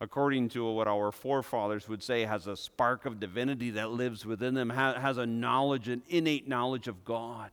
according 0.00 0.48
to 0.50 0.70
what 0.70 0.86
our 0.86 1.10
forefathers 1.10 1.88
would 1.88 2.02
say, 2.02 2.22
has 2.22 2.46
a 2.46 2.56
spark 2.56 3.06
of 3.06 3.18
divinity 3.20 3.70
that 3.70 3.90
lives 3.90 4.26
within 4.26 4.54
them, 4.54 4.70
has 4.70 5.18
a 5.18 5.26
knowledge, 5.26 5.88
an 5.88 6.02
innate 6.08 6.46
knowledge 6.46 6.88
of 6.88 7.04
God. 7.04 7.50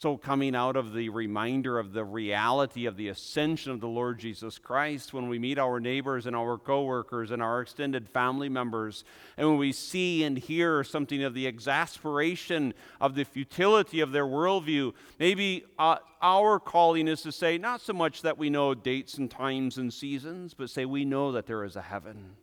So, 0.00 0.16
coming 0.16 0.54
out 0.54 0.76
of 0.76 0.94
the 0.94 1.08
reminder 1.08 1.76
of 1.76 1.92
the 1.92 2.04
reality 2.04 2.86
of 2.86 2.96
the 2.96 3.08
ascension 3.08 3.72
of 3.72 3.80
the 3.80 3.88
Lord 3.88 4.20
Jesus 4.20 4.56
Christ, 4.56 5.12
when 5.12 5.28
we 5.28 5.40
meet 5.40 5.58
our 5.58 5.80
neighbors 5.80 6.26
and 6.26 6.36
our 6.36 6.56
coworkers 6.56 7.32
and 7.32 7.42
our 7.42 7.62
extended 7.62 8.08
family 8.08 8.48
members, 8.48 9.02
and 9.36 9.48
when 9.48 9.58
we 9.58 9.72
see 9.72 10.22
and 10.22 10.38
hear 10.38 10.84
something 10.84 11.24
of 11.24 11.34
the 11.34 11.48
exasperation 11.48 12.74
of 13.00 13.16
the 13.16 13.24
futility 13.24 13.98
of 13.98 14.12
their 14.12 14.24
worldview, 14.24 14.94
maybe 15.18 15.64
uh, 15.80 15.96
our 16.22 16.60
calling 16.60 17.08
is 17.08 17.22
to 17.22 17.32
say, 17.32 17.58
not 17.58 17.80
so 17.80 17.92
much 17.92 18.22
that 18.22 18.38
we 18.38 18.50
know 18.50 18.74
dates 18.74 19.18
and 19.18 19.28
times 19.28 19.78
and 19.78 19.92
seasons, 19.92 20.54
but 20.54 20.70
say 20.70 20.84
we 20.84 21.04
know 21.04 21.32
that 21.32 21.46
there 21.46 21.64
is 21.64 21.74
a 21.74 21.82
heaven. 21.82 22.36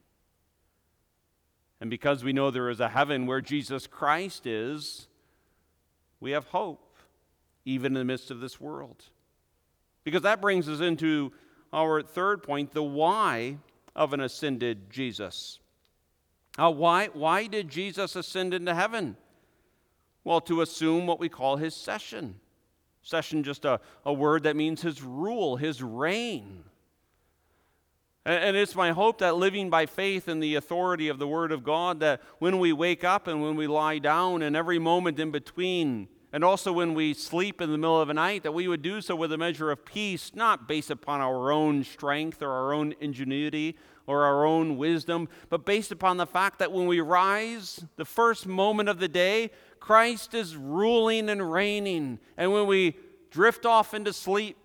And 1.80 1.90
because 1.90 2.22
we 2.22 2.34
know 2.34 2.52
there 2.52 2.70
is 2.70 2.82
a 2.82 2.90
heaven 2.90 3.26
where 3.26 3.40
Jesus 3.40 3.88
Christ 3.88 4.46
is, 4.46 5.08
we 6.20 6.32
have 6.32 6.48
hope 6.48 6.85
even 7.66 7.94
in 7.94 8.00
the 8.00 8.06
midst 8.06 8.32
of 8.32 8.40
this 8.40 8.62
world. 8.62 9.04
Because 10.04 10.22
that 10.22 10.40
brings 10.40 10.70
us 10.70 10.80
into 10.80 11.34
our 11.74 12.02
third 12.02 12.44
point 12.44 12.72
the 12.72 12.84
why 12.84 13.58
of 13.96 14.14
an 14.14 14.22
ascended 14.22 14.90
Jesus. 14.90 15.60
Uh, 16.58 16.72
why, 16.72 17.08
why 17.08 17.48
did 17.48 17.70
Jesus 17.70 18.16
ascend 18.16 18.54
into 18.54 18.74
heaven? 18.74 19.18
Well, 20.24 20.42
to 20.42 20.62
assume 20.62 21.06
what 21.06 21.20
we 21.20 21.28
call 21.28 21.58
his 21.58 21.76
session. 21.76 22.36
Session, 23.02 23.44
just 23.44 23.66
a, 23.66 23.80
a 24.06 24.14
word 24.14 24.44
that 24.44 24.56
means 24.56 24.82
his 24.82 25.04
rule, 25.04 25.58
his 25.58 25.84
reign. 25.84 26.64
And, 28.26 28.44
and 28.44 28.58
it's 28.58 28.76
my 28.76 28.92
hope 28.92 29.20
that 29.20 29.36
living 29.36 29.70
by 29.70 29.86
faith 29.86 30.28
in 30.28 30.40
the 30.40 30.56
authority 30.56 31.10
of 31.10 31.20
the 31.20 31.28
Word 31.28 31.52
of 31.52 31.64
God, 31.64 32.00
that 32.00 32.22
when 32.40 32.60
we 32.60 32.74
wake 32.74 33.04
up 33.04 33.28
and 33.28 33.42
when 33.42 33.56
we 33.56 33.68
lie 33.68 34.00
down 34.00 34.42
and 34.42 34.56
every 34.56 34.80
moment 34.80 35.20
in 35.20 35.32
between, 35.32 36.08
and 36.36 36.44
also 36.44 36.74
when 36.74 36.94
we 36.94 37.14
sleep 37.14 37.62
in 37.62 37.72
the 37.72 37.78
middle 37.78 38.02
of 38.02 38.10
the 38.10 38.14
night, 38.14 38.44
that 38.44 38.52
we 38.52 38.68
would 38.68 38.82
do 38.82 39.00
so 39.00 39.16
with 39.16 39.32
a 39.32 39.38
measure 39.38 39.72
of 39.72 39.86
peace, 39.86 40.34
not 40.36 40.68
based 40.68 40.92
upon 40.92 41.22
our 41.22 41.50
own 41.50 41.82
strength 41.86 42.42
or 42.42 42.50
our 42.50 42.74
own 42.74 42.94
ingenuity 43.00 43.78
or 44.06 44.26
our 44.26 44.46
own 44.46 44.76
wisdom, 44.76 45.30
but 45.48 45.66
based 45.66 45.94
upon 45.94 46.18
the 46.18 46.26
fact 46.26 46.60
that 46.60 46.74
when 46.74 46.88
we 46.88 47.00
rise, 47.00 47.86
the 47.96 48.04
first 48.04 48.48
moment 48.48 48.90
of 48.90 49.00
the 49.00 49.08
day, 49.08 49.50
Christ 49.80 50.34
is 50.34 50.58
ruling 50.58 51.30
and 51.30 51.54
reigning. 51.54 52.20
And 52.36 52.52
when 52.52 52.68
we 52.68 52.98
drift 53.32 53.66
off 53.66 53.94
into 53.94 54.12
sleep, 54.12 54.58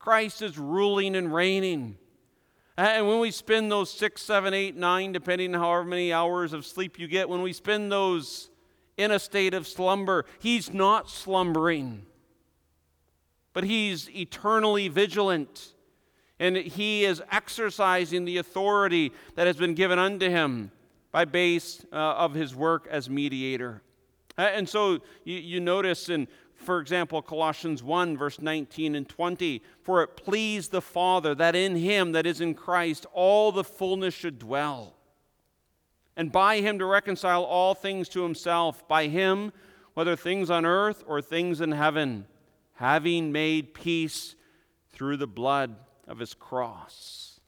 Christ 0.00 0.42
is 0.42 0.58
ruling 0.58 1.14
and 1.14 1.32
reigning. 1.32 1.96
And 2.76 3.06
when 3.06 3.20
we 3.20 3.30
spend 3.30 3.70
those 3.70 3.88
six, 3.88 4.20
seven, 4.20 4.52
eight, 4.52 4.74
nine, 4.74 5.12
depending 5.12 5.54
on 5.54 5.60
however 5.60 5.84
many 5.84 6.12
hours 6.12 6.52
of 6.52 6.66
sleep 6.66 6.98
you 6.98 7.06
get, 7.06 7.28
when 7.28 7.40
we 7.40 7.52
spend 7.52 7.92
those 7.92 8.50
in 8.96 9.10
a 9.10 9.18
state 9.18 9.54
of 9.54 9.66
slumber. 9.66 10.24
He's 10.38 10.72
not 10.72 11.10
slumbering, 11.10 12.06
but 13.52 13.64
he's 13.64 14.08
eternally 14.10 14.88
vigilant. 14.88 15.74
And 16.40 16.56
he 16.56 17.04
is 17.04 17.22
exercising 17.30 18.24
the 18.24 18.38
authority 18.38 19.12
that 19.36 19.46
has 19.46 19.56
been 19.56 19.74
given 19.74 19.98
unto 19.98 20.28
him 20.28 20.72
by 21.12 21.24
base 21.24 21.84
uh, 21.92 21.96
of 21.96 22.34
his 22.34 22.56
work 22.56 22.88
as 22.90 23.08
mediator. 23.08 23.82
And 24.36 24.68
so 24.68 24.94
you, 25.22 25.36
you 25.36 25.60
notice 25.60 26.08
in, 26.08 26.26
for 26.56 26.80
example, 26.80 27.22
Colossians 27.22 27.84
1, 27.84 28.16
verse 28.16 28.40
19 28.40 28.96
and 28.96 29.08
20, 29.08 29.62
for 29.82 30.02
it 30.02 30.16
pleased 30.16 30.72
the 30.72 30.82
Father 30.82 31.34
that 31.36 31.54
in 31.54 31.76
him, 31.76 32.12
that 32.12 32.26
is 32.26 32.40
in 32.40 32.54
Christ, 32.54 33.06
all 33.12 33.52
the 33.52 33.62
fullness 33.62 34.12
should 34.12 34.40
dwell 34.40 34.96
and 36.16 36.30
by 36.30 36.60
him 36.60 36.78
to 36.78 36.86
reconcile 36.86 37.42
all 37.42 37.74
things 37.74 38.08
to 38.10 38.22
himself, 38.22 38.86
by 38.86 39.08
him, 39.08 39.52
whether 39.94 40.16
things 40.16 40.50
on 40.50 40.64
earth 40.64 41.02
or 41.06 41.20
things 41.20 41.60
in 41.60 41.72
heaven, 41.72 42.26
having 42.74 43.32
made 43.32 43.74
peace 43.74 44.34
through 44.90 45.16
the 45.16 45.26
blood 45.26 45.76
of 46.06 46.18
his 46.18 46.34
cross. 46.34 47.40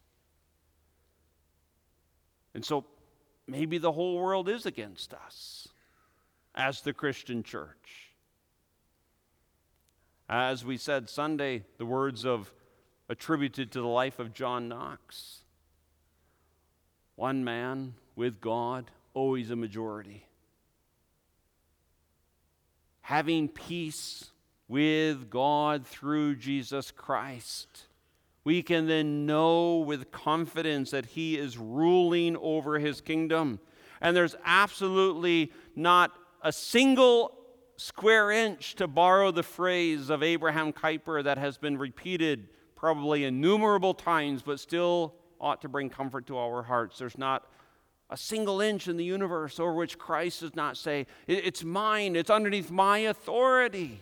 And 2.55 2.65
so 2.65 2.85
maybe 3.47 3.79
the 3.79 3.93
whole 3.93 4.19
world 4.19 4.49
is 4.49 4.67
against 4.67 5.15
us 5.15 5.69
as 6.55 6.81
the 6.81 6.93
Christian 6.93 7.43
church. 7.43 8.13
As 10.29 10.65
we 10.65 10.77
said 10.77 11.09
Sunday, 11.09 11.65
the 11.79 11.87
words 11.87 12.25
of 12.25 12.53
attributed 13.09 13.71
to 13.73 13.81
the 13.81 13.87
life 13.87 14.19
of 14.19 14.35
John 14.35 14.69
Knox. 14.69 15.43
One 17.15 17.45
man, 17.45 17.95
with 18.17 18.41
God, 18.41 18.91
always 19.15 19.51
a 19.51 19.57
majority. 19.57 20.27
Having 23.03 23.49
peace 23.51 24.31
with 24.67 25.31
God 25.31 25.87
through 25.87 26.35
Jesus 26.37 26.91
Christ, 26.91 27.87
we 28.43 28.63
can 28.63 28.89
then 28.89 29.27
know 29.27 29.77
with 29.77 30.11
confidence 30.11 30.91
that 30.91 31.07
He 31.07 31.39
is 31.39 31.57
ruling 31.57 32.37
over 32.39 32.79
His 32.81 33.01
kingdom. 33.01 33.61
And 34.01 34.17
there's 34.17 34.35
absolutely 34.45 35.53
not 35.77 36.13
a 36.43 36.53
single 36.53 37.33
square 37.77 38.31
inch, 38.31 38.75
to 38.77 38.87
borrow 38.87 39.31
the 39.31 39.43
phrase 39.43 40.11
of 40.11 40.23
Abraham 40.23 40.73
Kuyper 40.73 41.23
that 41.25 41.39
has 41.39 41.59
been 41.59 41.77
repeated 41.77 42.49
probably 42.75 43.25
innumerable 43.25 43.95
times, 43.95 44.43
but 44.43 44.59
still 44.61 45.15
ought 45.41 45.61
to 45.63 45.69
bring 45.69 45.91
comfort 45.91 46.27
to 46.27 46.39
our 46.39 46.63
hearts. 46.63 46.99
There's 46.99 47.19
not 47.19 47.49
a 48.09 48.17
single 48.17 48.61
inch 48.61 48.87
in 48.89 48.97
the 48.97 49.05
universe 49.05 49.59
over 49.59 49.73
which 49.75 49.99
Christ 49.99 50.41
does 50.41 50.55
not 50.55 50.77
say, 50.77 51.07
It's 51.27 51.65
mine, 51.65 52.17
it's 52.17 52.31
underneath 52.31 52.71
my 52.71 52.99
authority. 52.99 54.01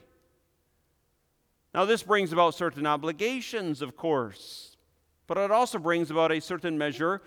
Now, 1.73 1.85
this 1.85 2.03
brings 2.03 2.33
about 2.33 2.55
certain 2.55 2.87
obligations, 2.87 3.83
of 3.83 3.97
course, 3.97 4.77
but 5.27 5.39
it 5.39 5.51
also 5.51 5.79
brings 5.79 6.11
about 6.11 6.31
a 6.31 6.41
certain 6.41 6.79
measure 6.79 7.23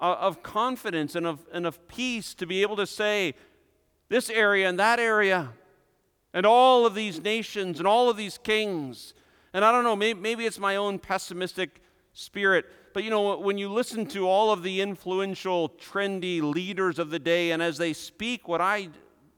of 0.00 0.42
confidence 0.42 1.14
and 1.14 1.26
of, 1.26 1.46
and 1.52 1.64
of 1.66 1.86
peace 1.86 2.34
to 2.34 2.46
be 2.46 2.62
able 2.62 2.76
to 2.76 2.86
say, 2.86 3.34
This 4.08 4.30
area 4.30 4.68
and 4.68 4.78
that 4.78 4.98
area, 4.98 5.50
and 6.32 6.46
all 6.46 6.86
of 6.86 6.94
these 6.94 7.22
nations 7.22 7.78
and 7.78 7.86
all 7.86 8.08
of 8.08 8.16
these 8.16 8.38
kings. 8.38 9.12
And 9.52 9.64
I 9.64 9.70
don't 9.70 9.84
know, 9.84 9.94
maybe, 9.94 10.18
maybe 10.18 10.46
it's 10.46 10.58
my 10.58 10.76
own 10.76 10.98
pessimistic 10.98 11.81
spirit 12.12 12.66
but 12.92 13.04
you 13.04 13.10
know, 13.10 13.38
when 13.38 13.58
you 13.58 13.68
listen 13.70 14.06
to 14.08 14.28
all 14.28 14.52
of 14.52 14.62
the 14.62 14.80
influential, 14.80 15.70
trendy 15.70 16.42
leaders 16.42 16.98
of 16.98 17.10
the 17.10 17.18
day, 17.18 17.52
and 17.52 17.62
as 17.62 17.78
they 17.78 17.92
speak, 17.92 18.48
what 18.48 18.60
I 18.60 18.88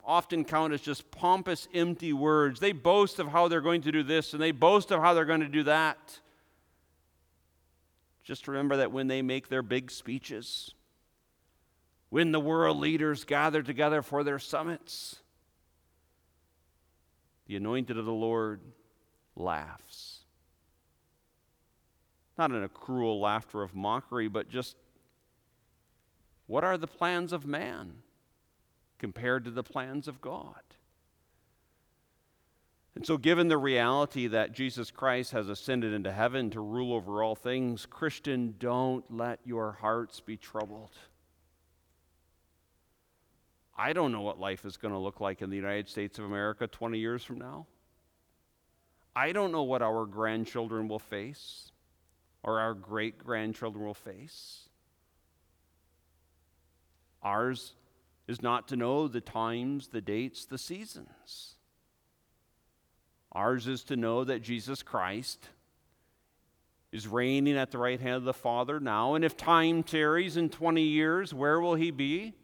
often 0.05 0.45
count 0.45 0.73
as 0.73 0.81
just 0.81 1.11
pompous, 1.11 1.69
empty 1.73 2.13
words, 2.13 2.61
they 2.61 2.73
boast 2.73 3.19
of 3.19 3.29
how 3.29 3.49
they're 3.49 3.61
going 3.61 3.83
to 3.83 3.93
do 3.93 4.03
this 4.03 4.33
and 4.33 4.43
they 4.43 4.51
boast 4.51 4.91
of 4.91 5.01
how 5.01 5.15
they're 5.15 5.25
going 5.25 5.41
to 5.41 5.49
do 5.49 5.63
that. 5.63 6.21
Just 8.23 8.49
remember 8.49 8.79
that 8.79 8.93
when 8.93 9.07
they 9.07 9.23
make 9.23 9.49
their 9.49 9.63
big 9.63 9.91
speeches, 9.91 10.75
when 12.11 12.33
the 12.33 12.41
world 12.41 12.79
leaders 12.79 13.25
gather 13.25 13.63
together 13.63 14.03
for 14.03 14.25
their 14.25 14.39
summits. 14.39 15.17
The 17.47 17.57
anointed 17.57 17.99
of 17.99 18.07
the 18.07 18.13
Lord 18.13 18.61
laughs. 19.37 20.14
Not 22.37 22.51
in 22.51 22.63
a 22.63 22.69
cruel 22.69 23.21
laughter 23.21 23.63
of 23.63 23.75
mockery, 23.75 24.29
but 24.29 24.49
just 24.49 24.77
what 26.47 26.65
are 26.65 26.77
the 26.77 26.87
plans 26.87 27.33
of 27.33 27.47
man 27.47 28.03
compared 28.99 29.45
to 29.45 29.51
the 29.51 29.63
plans 29.63 30.09
of 30.09 30.21
God? 30.21 30.61
And 32.95 33.05
so, 33.05 33.17
given 33.17 33.49
the 33.49 33.59
reality 33.59 34.29
that 34.29 34.53
Jesus 34.53 34.91
Christ 34.91 35.33
has 35.33 35.49
ascended 35.49 35.93
into 35.93 36.13
heaven 36.13 36.51
to 36.51 36.61
rule 36.61 36.93
over 36.93 37.23
all 37.23 37.35
things, 37.35 37.87
Christian, 37.87 38.55
don't 38.59 39.05
let 39.11 39.41
your 39.45 39.73
hearts 39.81 40.21
be 40.21 40.37
troubled. 40.37 40.93
I 43.77 43.93
don't 43.93 44.13
know 44.13 44.21
what 44.21 44.39
life 44.39 44.65
is 44.65 44.77
going 44.77 44.95
to 44.95 45.01
look 45.01 45.21
like 45.21 45.43
in 45.43 45.51
the 45.51 45.57
United 45.57 45.89
States 45.89 46.21
of 46.21 46.25
America 46.25 46.69
20 46.69 46.99
years 46.99 47.25
from 47.25 47.39
now. 47.39 47.67
I 49.17 49.33
don't 49.33 49.51
know 49.51 49.65
what 49.65 49.83
our 49.83 50.07
grandchildren 50.07 50.87
will 50.87 51.01
face 51.01 51.73
or 52.45 52.61
our 52.61 52.75
great 52.75 53.19
grandchildren 53.19 53.85
will 53.85 53.95
face. 53.95 54.69
Ours 57.23 57.73
is 58.29 58.43
not 58.43 58.69
to 58.69 58.77
know 58.77 59.09
the 59.09 59.23
times, 59.23 59.89
the 59.89 60.03
dates, 60.03 60.45
the 60.45 60.59
seasons. 60.59 61.57
Ours 63.33 63.67
is 63.67 63.83
to 63.85 63.97
know 63.97 64.25
that 64.25 64.43
Jesus 64.43 64.83
Christ 64.83 65.49
is 66.93 67.09
reigning 67.09 67.57
at 67.57 67.71
the 67.71 67.79
right 67.79 68.01
hand 68.01 68.17
of 68.17 68.25
the 68.25 68.35
Father 68.35 68.79
now. 68.79 69.15
And 69.15 69.25
if 69.25 69.37
time 69.37 69.83
tarries 69.83 70.37
in 70.37 70.51
20 70.51 70.83
years, 70.83 71.33
where 71.33 71.61
will 71.61 71.75
he 71.75 71.91
be? 71.91 72.35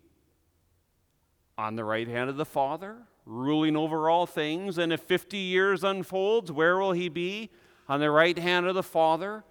On 1.59 1.77
the 1.77 1.85
right 1.85 2.09
hand 2.09 2.31
of 2.31 2.39
the 2.39 2.47
Father, 2.47 2.97
ruling 3.27 3.77
over 3.77 4.09
all 4.09 4.27
things. 4.27 4.79
And 4.79 4.95
if 4.95 5.03
50 5.03 5.37
years 5.37 5.85
unfolds, 5.85 6.51
where 6.51 6.79
will 6.79 6.93
he 6.93 7.11
be? 7.11 7.51
On 7.87 8.01
the 8.01 8.11
right 8.11 8.39
hand 8.39 8.67
of 8.67 8.75
the 8.75 8.83
Father. 8.83 9.45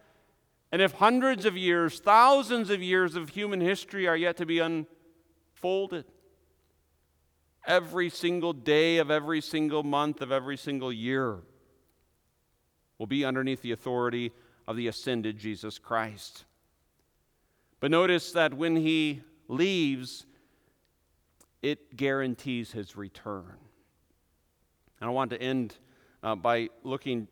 And 0.71 0.81
if 0.81 0.93
hundreds 0.93 1.45
of 1.45 1.57
years, 1.57 1.99
thousands 1.99 2.69
of 2.69 2.81
years 2.81 3.15
of 3.15 3.29
human 3.29 3.59
history 3.59 4.07
are 4.07 4.17
yet 4.17 4.37
to 4.37 4.45
be 4.45 4.59
unfolded, 4.59 6.05
every 7.65 8.09
single 8.09 8.53
day 8.53 8.97
of 8.97 9.09
every 9.09 9.41
single 9.41 9.83
month 9.83 10.21
of 10.21 10.31
every 10.31 10.57
single 10.57 10.93
year 10.93 11.39
will 12.97 13.07
be 13.07 13.25
underneath 13.25 13.61
the 13.61 13.71
authority 13.71 14.31
of 14.67 14.75
the 14.75 14.87
ascended 14.87 15.37
Jesus 15.37 15.79
Christ. 15.79 16.45
But 17.79 17.91
notice 17.91 18.31
that 18.33 18.53
when 18.53 18.75
he 18.75 19.21
leaves, 19.47 20.25
it 21.61 21.95
guarantees 21.95 22.71
his 22.71 22.95
return. 22.95 23.57
And 25.01 25.09
I 25.09 25.13
want 25.13 25.31
to 25.31 25.41
end 25.41 25.75
uh, 26.21 26.35
by 26.35 26.69
looking 26.83 27.27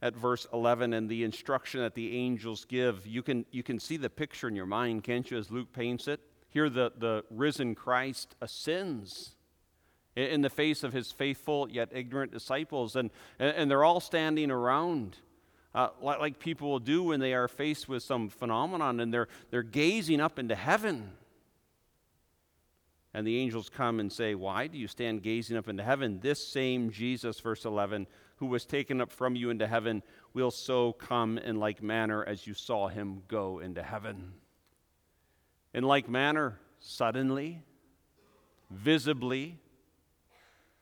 at 0.00 0.14
verse 0.14 0.46
11 0.52 0.92
and 0.92 1.08
the 1.08 1.24
instruction 1.24 1.80
that 1.80 1.94
the 1.94 2.16
angels 2.16 2.64
give. 2.64 3.06
You 3.06 3.22
can, 3.22 3.44
you 3.50 3.62
can 3.62 3.78
see 3.78 3.96
the 3.96 4.10
picture 4.10 4.48
in 4.48 4.54
your 4.54 4.66
mind, 4.66 5.04
can't 5.04 5.28
you, 5.30 5.38
as 5.38 5.50
Luke 5.50 5.72
paints 5.72 6.06
it? 6.06 6.20
Here, 6.50 6.70
the, 6.70 6.92
the 6.96 7.24
risen 7.30 7.74
Christ 7.74 8.34
ascends 8.40 9.34
in 10.16 10.40
the 10.40 10.50
face 10.50 10.82
of 10.82 10.92
his 10.92 11.12
faithful 11.12 11.68
yet 11.70 11.90
ignorant 11.92 12.32
disciples, 12.32 12.96
and, 12.96 13.10
and 13.38 13.70
they're 13.70 13.84
all 13.84 14.00
standing 14.00 14.50
around. 14.50 15.16
Uh, 15.74 15.88
like, 16.00 16.38
people 16.38 16.70
will 16.70 16.78
do 16.78 17.02
when 17.02 17.20
they 17.20 17.34
are 17.34 17.46
faced 17.46 17.88
with 17.88 18.02
some 18.02 18.28
phenomenon 18.28 19.00
and 19.00 19.12
they're, 19.12 19.28
they're 19.50 19.62
gazing 19.62 20.20
up 20.20 20.38
into 20.38 20.54
heaven. 20.54 21.12
And 23.14 23.26
the 23.26 23.38
angels 23.38 23.68
come 23.68 24.00
and 24.00 24.12
say, 24.12 24.34
Why 24.34 24.66
do 24.66 24.78
you 24.78 24.86
stand 24.86 25.22
gazing 25.22 25.56
up 25.56 25.68
into 25.68 25.82
heaven? 25.82 26.20
This 26.20 26.46
same 26.46 26.90
Jesus, 26.90 27.40
verse 27.40 27.64
11, 27.64 28.06
who 28.38 28.46
was 28.46 28.64
taken 28.64 29.00
up 29.00 29.10
from 29.10 29.36
you 29.36 29.50
into 29.50 29.66
heaven, 29.66 30.02
will 30.32 30.50
so 30.50 30.92
come 30.92 31.38
in 31.38 31.58
like 31.58 31.82
manner 31.82 32.24
as 32.24 32.46
you 32.46 32.54
saw 32.54 32.88
him 32.88 33.22
go 33.28 33.58
into 33.58 33.82
heaven. 33.82 34.32
In 35.74 35.84
like 35.84 36.08
manner, 36.08 36.58
suddenly, 36.78 37.62
visibly, 38.70 39.58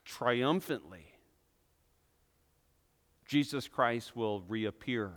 triumphantly, 0.04 1.06
Jesus 3.26 3.68
Christ 3.68 4.14
will 4.14 4.42
reappear. 4.42 5.12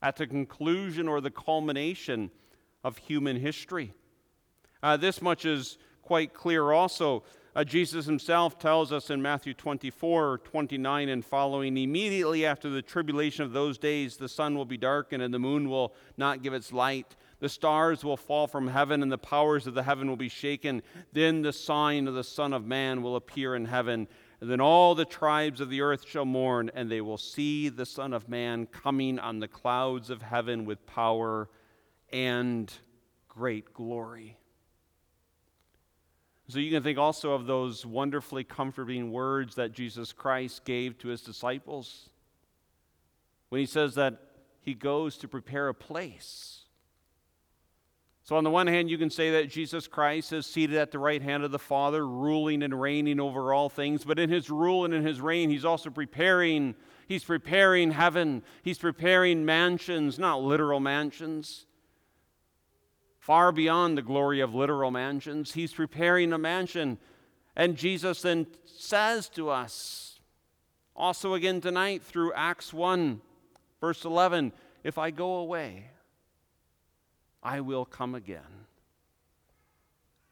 At 0.00 0.16
the 0.16 0.26
conclusion 0.26 1.08
or 1.08 1.20
the 1.20 1.30
culmination 1.30 2.30
of 2.82 2.98
human 2.98 3.36
history. 3.36 3.94
Uh, 4.82 4.96
this 4.96 5.22
much 5.22 5.44
is 5.44 5.78
quite 6.02 6.34
clear 6.34 6.72
also. 6.72 7.24
Uh, 7.56 7.62
Jesus 7.62 8.04
himself 8.06 8.58
tells 8.58 8.90
us 8.90 9.10
in 9.10 9.22
Matthew 9.22 9.54
24, 9.54 10.38
29 10.38 11.08
and 11.08 11.24
following 11.24 11.76
immediately 11.76 12.44
after 12.44 12.68
the 12.68 12.82
tribulation 12.82 13.44
of 13.44 13.52
those 13.52 13.78
days, 13.78 14.16
the 14.16 14.28
sun 14.28 14.56
will 14.56 14.64
be 14.64 14.76
darkened 14.76 15.22
and 15.22 15.32
the 15.32 15.38
moon 15.38 15.68
will 15.68 15.94
not 16.16 16.42
give 16.42 16.52
its 16.52 16.72
light. 16.72 17.14
The 17.38 17.48
stars 17.48 18.02
will 18.02 18.16
fall 18.16 18.48
from 18.48 18.66
heaven 18.66 19.04
and 19.04 19.12
the 19.12 19.18
powers 19.18 19.68
of 19.68 19.74
the 19.74 19.84
heaven 19.84 20.08
will 20.08 20.16
be 20.16 20.28
shaken. 20.28 20.82
Then 21.12 21.42
the 21.42 21.52
sign 21.52 22.08
of 22.08 22.14
the 22.14 22.24
Son 22.24 22.52
of 22.52 22.66
Man 22.66 23.02
will 23.02 23.14
appear 23.14 23.54
in 23.54 23.66
heaven. 23.66 24.08
And 24.40 24.50
then 24.50 24.60
all 24.60 24.96
the 24.96 25.04
tribes 25.04 25.60
of 25.60 25.70
the 25.70 25.80
earth 25.80 26.04
shall 26.08 26.24
mourn, 26.24 26.72
and 26.74 26.90
they 26.90 27.00
will 27.00 27.18
see 27.18 27.68
the 27.68 27.86
Son 27.86 28.12
of 28.12 28.28
Man 28.28 28.66
coming 28.66 29.20
on 29.20 29.38
the 29.38 29.48
clouds 29.48 30.10
of 30.10 30.22
heaven 30.22 30.64
with 30.64 30.84
power 30.86 31.48
and 32.12 32.72
great 33.28 33.72
glory. 33.72 34.38
So 36.48 36.58
you 36.58 36.70
can 36.70 36.82
think 36.82 36.98
also 36.98 37.32
of 37.32 37.46
those 37.46 37.86
wonderfully 37.86 38.44
comforting 38.44 39.10
words 39.10 39.54
that 39.54 39.72
Jesus 39.72 40.12
Christ 40.12 40.64
gave 40.64 40.98
to 40.98 41.08
his 41.08 41.22
disciples 41.22 42.10
when 43.48 43.60
he 43.60 43.66
says 43.66 43.94
that 43.94 44.20
he 44.60 44.74
goes 44.74 45.16
to 45.18 45.28
prepare 45.28 45.68
a 45.68 45.74
place. 45.74 46.60
So, 48.24 48.36
on 48.36 48.44
the 48.44 48.50
one 48.50 48.66
hand, 48.66 48.88
you 48.88 48.96
can 48.96 49.10
say 49.10 49.32
that 49.32 49.50
Jesus 49.50 49.86
Christ 49.86 50.32
is 50.32 50.46
seated 50.46 50.76
at 50.76 50.90
the 50.90 50.98
right 50.98 51.20
hand 51.20 51.44
of 51.44 51.50
the 51.50 51.58
Father, 51.58 52.06
ruling 52.06 52.62
and 52.62 52.80
reigning 52.80 53.20
over 53.20 53.52
all 53.52 53.68
things. 53.68 54.02
But 54.02 54.18
in 54.18 54.30
his 54.30 54.48
rule 54.48 54.86
and 54.86 54.94
in 54.94 55.04
his 55.04 55.20
reign, 55.20 55.50
he's 55.50 55.66
also 55.66 55.90
preparing. 55.90 56.74
He's 57.06 57.22
preparing 57.22 57.90
heaven. 57.90 58.42
He's 58.62 58.78
preparing 58.78 59.44
mansions, 59.44 60.18
not 60.18 60.42
literal 60.42 60.80
mansions, 60.80 61.66
far 63.24 63.50
beyond 63.52 63.96
the 63.96 64.02
glory 64.02 64.40
of 64.40 64.54
literal 64.54 64.90
mansions. 64.90 65.54
He's 65.54 65.72
preparing 65.72 66.30
a 66.34 66.36
mansion. 66.36 66.98
And 67.56 67.74
Jesus 67.74 68.20
then 68.20 68.46
says 68.66 69.30
to 69.30 69.48
us, 69.48 70.20
also 70.94 71.32
again 71.32 71.62
tonight 71.62 72.02
through 72.02 72.34
Acts 72.34 72.70
1, 72.70 73.22
verse 73.80 74.04
11, 74.04 74.52
if 74.82 74.98
I 74.98 75.10
go 75.10 75.36
away, 75.36 75.86
I 77.42 77.60
will 77.60 77.86
come 77.86 78.14
again, 78.14 78.66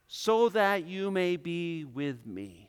so 0.07 0.51
that 0.51 0.85
you 0.85 1.11
may 1.11 1.37
be 1.37 1.87
with 1.87 2.27
me. 2.27 2.69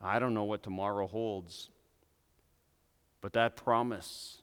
I 0.00 0.18
don't 0.18 0.34
know 0.34 0.42
what 0.42 0.64
tomorrow 0.64 1.06
holds, 1.06 1.70
but 3.20 3.34
that 3.34 3.54
promise 3.54 4.42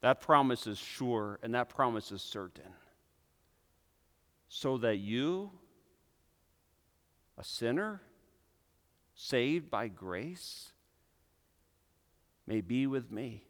that 0.00 0.20
promise 0.20 0.66
is 0.66 0.78
sure 0.78 1.38
and 1.42 1.54
that 1.54 1.68
promise 1.68 2.12
is 2.12 2.22
certain. 2.22 2.72
So 4.48 4.78
that 4.78 4.96
you, 4.96 5.50
a 7.36 7.44
sinner, 7.44 8.00
saved 9.14 9.70
by 9.70 9.88
grace, 9.88 10.72
may 12.46 12.60
be 12.60 12.86
with 12.86 13.10
me, 13.10 13.44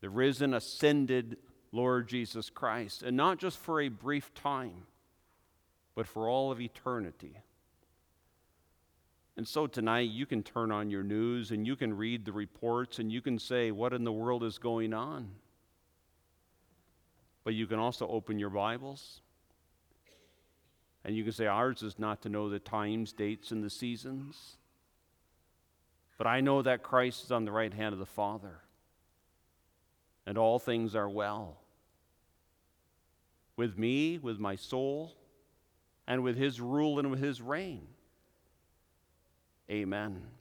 the 0.00 0.08
risen, 0.08 0.54
ascended 0.54 1.36
Lord 1.72 2.08
Jesus 2.08 2.48
Christ, 2.48 3.02
and 3.02 3.16
not 3.16 3.38
just 3.38 3.58
for 3.58 3.80
a 3.80 3.88
brief 3.88 4.32
time, 4.32 4.86
but 5.94 6.06
for 6.06 6.28
all 6.28 6.50
of 6.50 6.60
eternity. 6.60 7.36
And 9.38 9.46
so 9.46 9.68
tonight, 9.68 10.10
you 10.10 10.26
can 10.26 10.42
turn 10.42 10.72
on 10.72 10.90
your 10.90 11.04
news 11.04 11.52
and 11.52 11.64
you 11.64 11.76
can 11.76 11.96
read 11.96 12.24
the 12.24 12.32
reports 12.32 12.98
and 12.98 13.10
you 13.10 13.22
can 13.22 13.38
say, 13.38 13.70
What 13.70 13.92
in 13.92 14.02
the 14.02 14.10
world 14.10 14.42
is 14.42 14.58
going 14.58 14.92
on? 14.92 15.30
But 17.44 17.54
you 17.54 17.68
can 17.68 17.78
also 17.78 18.08
open 18.08 18.40
your 18.40 18.50
Bibles 18.50 19.20
and 21.04 21.14
you 21.14 21.22
can 21.22 21.32
say, 21.32 21.46
Ours 21.46 21.84
is 21.84 22.00
not 22.00 22.20
to 22.22 22.28
know 22.28 22.50
the 22.50 22.58
times, 22.58 23.12
dates, 23.12 23.52
and 23.52 23.62
the 23.62 23.70
seasons. 23.70 24.56
But 26.16 26.26
I 26.26 26.40
know 26.40 26.60
that 26.62 26.82
Christ 26.82 27.22
is 27.22 27.30
on 27.30 27.44
the 27.44 27.52
right 27.52 27.72
hand 27.72 27.92
of 27.92 28.00
the 28.00 28.06
Father 28.06 28.58
and 30.26 30.36
all 30.36 30.58
things 30.58 30.96
are 30.96 31.08
well. 31.08 31.58
With 33.56 33.78
me, 33.78 34.18
with 34.18 34.40
my 34.40 34.56
soul, 34.56 35.14
and 36.08 36.24
with 36.24 36.36
his 36.36 36.60
rule 36.60 36.98
and 36.98 37.08
with 37.08 37.22
his 37.22 37.40
reign. 37.40 37.86
Amen. 39.70 40.37